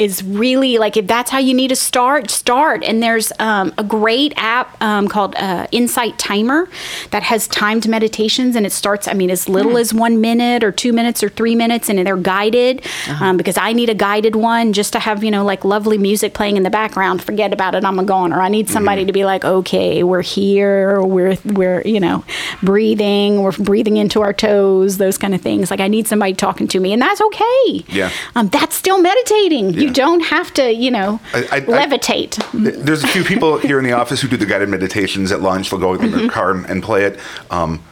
[0.00, 2.82] is really like if that's how you need to start, start.
[2.82, 6.70] And there's um, a great app um, called uh, Insight Timer
[7.10, 9.06] that has timed meditations, and it starts.
[9.06, 9.80] I mean, as little mm.
[9.80, 12.80] as one minute or two minutes or three minutes, and they're guided.
[12.80, 13.24] Uh-huh.
[13.26, 16.32] Um, because I need a guided one just to have you know like lovely music
[16.32, 17.22] playing in the background.
[17.22, 18.40] Forget about it, I'm a goner.
[18.40, 19.08] I need somebody mm.
[19.08, 22.24] to be like, okay, we're here, we're we're you know
[22.62, 25.70] breathing, we're breathing into our toes, those kind of things.
[25.70, 27.84] Like I need somebody talking to me, and that's okay.
[27.88, 29.74] Yeah, um, that's still meditating.
[29.74, 29.80] Yeah.
[29.82, 32.42] You don't have to, you know, I, I, levitate.
[32.54, 35.40] I, there's a few people here in the office who do the guided meditations at
[35.40, 35.70] lunch.
[35.70, 36.18] They'll go in mm-hmm.
[36.18, 37.18] their car and play it.
[37.50, 37.82] Um,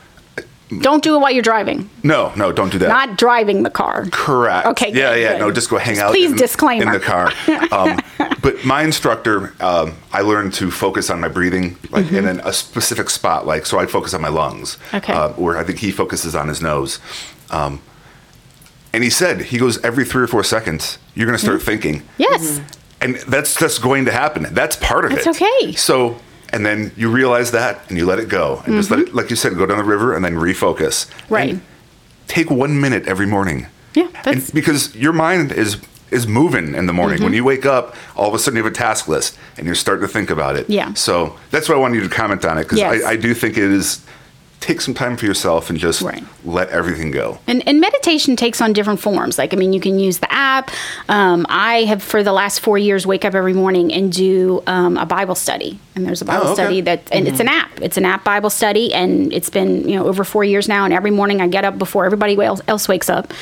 [0.80, 1.88] don't do it while you're driving.
[2.03, 2.88] No, no, don't do that.
[2.88, 4.07] Not driving the car.
[4.11, 4.66] Correct.
[4.66, 4.88] Okay.
[4.88, 5.32] Yeah, good, yeah.
[5.32, 5.38] Good.
[5.38, 6.11] No, just go hang just out.
[6.12, 7.32] Please in, disclaimer in the car.
[7.72, 7.99] Um,
[8.42, 12.28] but my instructor, um, I learned to focus on my breathing, like mm-hmm.
[12.28, 13.46] in a specific spot.
[13.46, 14.76] Like so, I focus on my lungs.
[14.92, 15.12] Okay.
[15.12, 16.99] Uh, where I think he focuses on his nose.
[17.51, 17.80] Um,
[18.99, 20.99] and he said he goes every three or four seconds.
[21.14, 21.66] You're going to start mm-hmm.
[21.66, 22.03] thinking.
[22.18, 22.59] Yes.
[22.59, 24.46] Mm-hmm and that's just going to happen.
[24.51, 25.30] That's part of that's it.
[25.30, 25.72] It's okay.
[25.72, 26.18] So,
[26.51, 28.76] and then you realize that, and you let it go, and mm-hmm.
[28.76, 31.11] just let it, like you said, go down the river, and then refocus.
[31.30, 31.51] Right.
[31.51, 31.62] And
[32.26, 33.66] take one minute every morning.
[33.94, 34.51] Yeah, that's...
[34.51, 35.78] because your mind is
[36.11, 37.16] is moving in the morning.
[37.16, 37.24] Mm-hmm.
[37.24, 39.74] When you wake up, all of a sudden you have a task list, and you're
[39.74, 40.68] starting to think about it.
[40.68, 40.94] Yeah.
[40.94, 43.05] So that's why I wanted you to comment on it because yes.
[43.05, 44.05] I, I do think it is
[44.61, 46.23] take some time for yourself and just right.
[46.45, 47.39] let everything go.
[47.47, 49.39] And, and, meditation takes on different forms.
[49.39, 50.71] Like, I mean, you can use the app.
[51.09, 54.97] Um, I have, for the last four years, wake up every morning and do um,
[54.97, 55.79] a Bible study.
[55.99, 56.62] And there's a Bible oh, okay.
[56.62, 57.32] study that, and mm-hmm.
[57.32, 57.80] it's an app.
[57.80, 60.84] It's an app Bible study, and it's been you know over four years now.
[60.84, 63.32] And every morning I get up before everybody else else wakes up,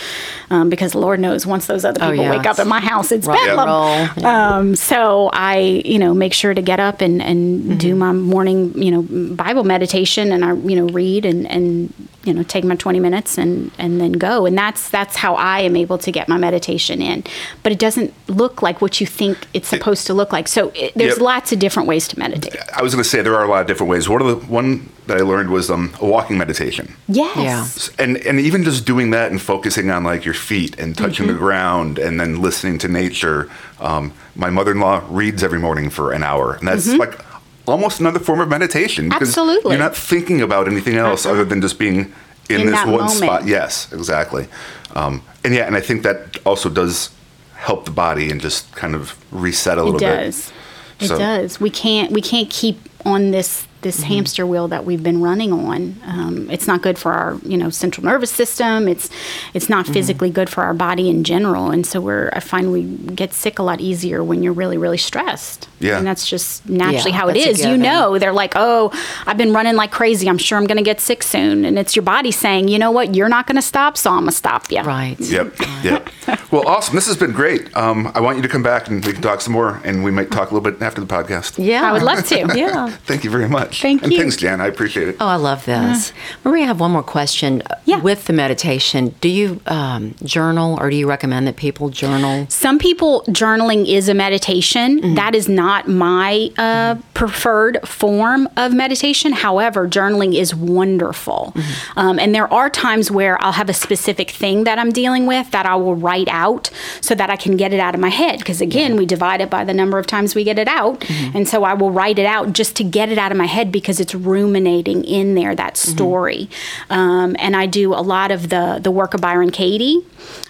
[0.50, 2.36] um, because Lord knows once those other oh, people oh, yeah.
[2.36, 4.10] wake up in my house, it's bedlam.
[4.16, 4.56] Yeah.
[4.56, 7.78] Um, so I you know make sure to get up and and mm-hmm.
[7.78, 11.92] do my morning you know Bible meditation, and I you know read read and, and
[12.24, 15.60] you know take my 20 minutes and and then go and that's that's how I
[15.60, 17.24] am able to get my meditation in
[17.62, 20.92] but it doesn't look like what you think it's supposed to look like so it,
[20.94, 21.20] there's yep.
[21.20, 23.60] lots of different ways to meditate I was going to say there are a lot
[23.60, 26.94] of different ways one of the one that I learned was um, a walking meditation
[27.08, 28.04] yes yeah.
[28.04, 31.34] and and even just doing that and focusing on like your feet and touching mm-hmm.
[31.34, 36.22] the ground and then listening to nature um, my mother-in-law reads every morning for an
[36.22, 37.00] hour and that's mm-hmm.
[37.00, 37.20] like
[37.66, 39.72] almost another form of meditation because Absolutely.
[39.72, 42.12] you're not thinking about anything else other than just being
[42.48, 43.10] in, In this one moment.
[43.10, 43.46] spot.
[43.46, 44.46] Yes, exactly.
[44.94, 47.10] Um, and yeah, and I think that also does
[47.54, 50.52] help the body and just kind of reset a It little bit.
[51.00, 51.60] It So- does.
[51.60, 54.12] We can't we can't keep on this this Mm-hmm.
[54.14, 55.80] hamster wheel that we've been running on.
[56.04, 58.88] Um, it's not good for our you know central nervous system.
[58.88, 59.06] It's
[59.54, 59.72] it's Mm-hmm.
[59.76, 61.70] not physically good for our body in general.
[61.74, 62.82] And so we're I find we
[63.22, 65.68] get sick a lot easier when you're really really stressed.
[65.78, 65.98] Yeah.
[65.98, 67.64] and that's just naturally Yeah, how it that's a is.
[67.66, 68.90] You know, they're like, oh,
[69.26, 70.26] I've been running like crazy.
[70.28, 71.66] I'm sure I'm going to get sick soon.
[71.66, 74.20] And it's your body saying, you know what, you're not going to stop, so I'm
[74.24, 74.80] going to stop you.
[74.82, 75.16] Right.
[75.20, 75.54] Yep.
[75.84, 76.08] Yep.
[76.50, 76.94] well, awesome.
[76.96, 77.62] This has been great.
[77.76, 80.10] Um, I want you to come back and we can talk some more, and we
[80.10, 81.62] might talk a little bit after the podcast.
[81.62, 81.82] Yeah.
[81.88, 82.36] I would love to.
[82.56, 82.88] Yeah.
[83.04, 83.75] Thank you very much.
[83.80, 84.18] Thank and you.
[84.18, 84.60] thanks, Jan.
[84.60, 85.16] I appreciate it.
[85.20, 86.12] Oh, I love this.
[86.44, 87.62] Maria, I have one more question.
[87.84, 88.00] Yeah.
[88.00, 92.46] With the meditation, do you um, journal or do you recommend that people journal?
[92.48, 95.14] Some people journaling is a meditation.
[95.14, 99.32] That is not my uh, preferred form of meditation.
[99.32, 101.54] However, journaling is wonderful.
[101.96, 105.50] Um, and there are times where I'll have a specific thing that I'm dealing with
[105.52, 106.70] that I will write out
[107.00, 108.38] so that I can get it out of my head.
[108.38, 111.04] Because again, we divide it by the number of times we get it out.
[111.34, 113.55] And so I will write it out just to get it out of my head
[113.64, 116.48] because it's ruminating in there, that story.
[116.90, 120.00] Um, and I do a lot of the, the work of Byron Katie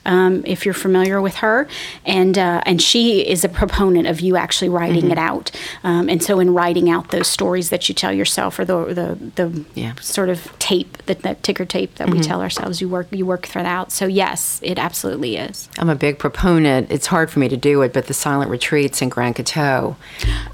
[0.06, 1.66] um, if you're familiar with her,
[2.04, 5.50] and uh, and she is a proponent of you actually writing it out.
[5.82, 9.08] Um, and so in writing out those stories that you tell yourself, or the the,
[9.34, 9.94] the Yeah.
[10.00, 13.48] sort of tape that that ticker tape that we tell ourselves, you work you work
[13.48, 13.90] that out.
[13.92, 15.68] So yes, it absolutely is.
[15.78, 16.90] I'm a big proponent.
[16.90, 19.96] It's hard for me to do it, but the silent retreats in Grand Coteau.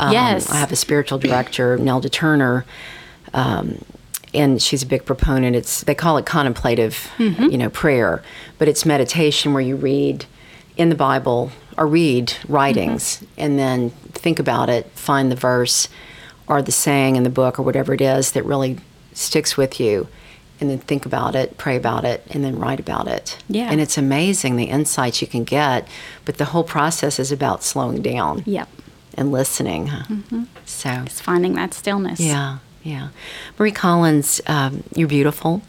[0.01, 0.51] um, Yes.
[0.51, 2.42] I have a spiritual director, Nelda Turner,
[3.35, 3.79] um,
[4.35, 5.57] and she's a big proponent.
[5.57, 7.45] It's they call it contemplative, mm-hmm.
[7.45, 8.23] you know, prayer,
[8.59, 10.27] but it's meditation where you read
[10.77, 13.25] in the Bible or read writings mm-hmm.
[13.39, 15.89] and then think about it, find the verse
[16.47, 18.79] or the saying in the book or whatever it is that really
[19.13, 20.09] sticks with you.
[20.61, 23.37] And then think about it, pray about it, and then write about it.
[23.49, 23.69] Yeah.
[23.69, 25.89] And it's amazing the insights you can get,
[26.25, 28.69] but the whole process is about slowing down Yep,
[29.15, 29.89] and listening.
[29.89, 30.05] Huh?
[30.09, 30.45] Mm-hmm.
[30.65, 32.21] So, it's finding that stillness.
[32.21, 33.09] yeah, yeah.
[33.59, 35.63] Marie Collins, um, you're beautiful.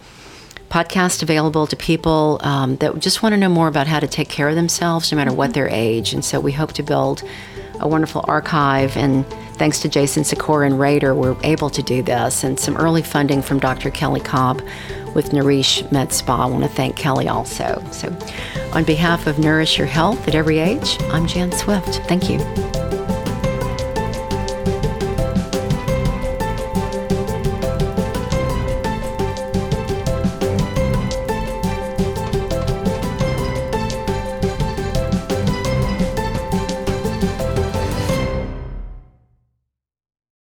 [0.74, 4.28] podcast available to people um, that just want to know more about how to take
[4.28, 6.12] care of themselves no matter what their age.
[6.12, 7.22] And so we hope to build
[7.78, 8.96] a wonderful archive.
[8.96, 12.42] And thanks to Jason Sikora and Rader, we're able to do this.
[12.42, 13.92] And some early funding from Dr.
[13.92, 14.62] Kelly Cobb
[15.14, 16.42] with Nourish Med Spa.
[16.42, 17.80] I want to thank Kelly also.
[17.92, 18.08] So,
[18.72, 22.00] on behalf of Nourish Your Health at every age, I'm Jan Swift.
[22.08, 23.03] Thank you.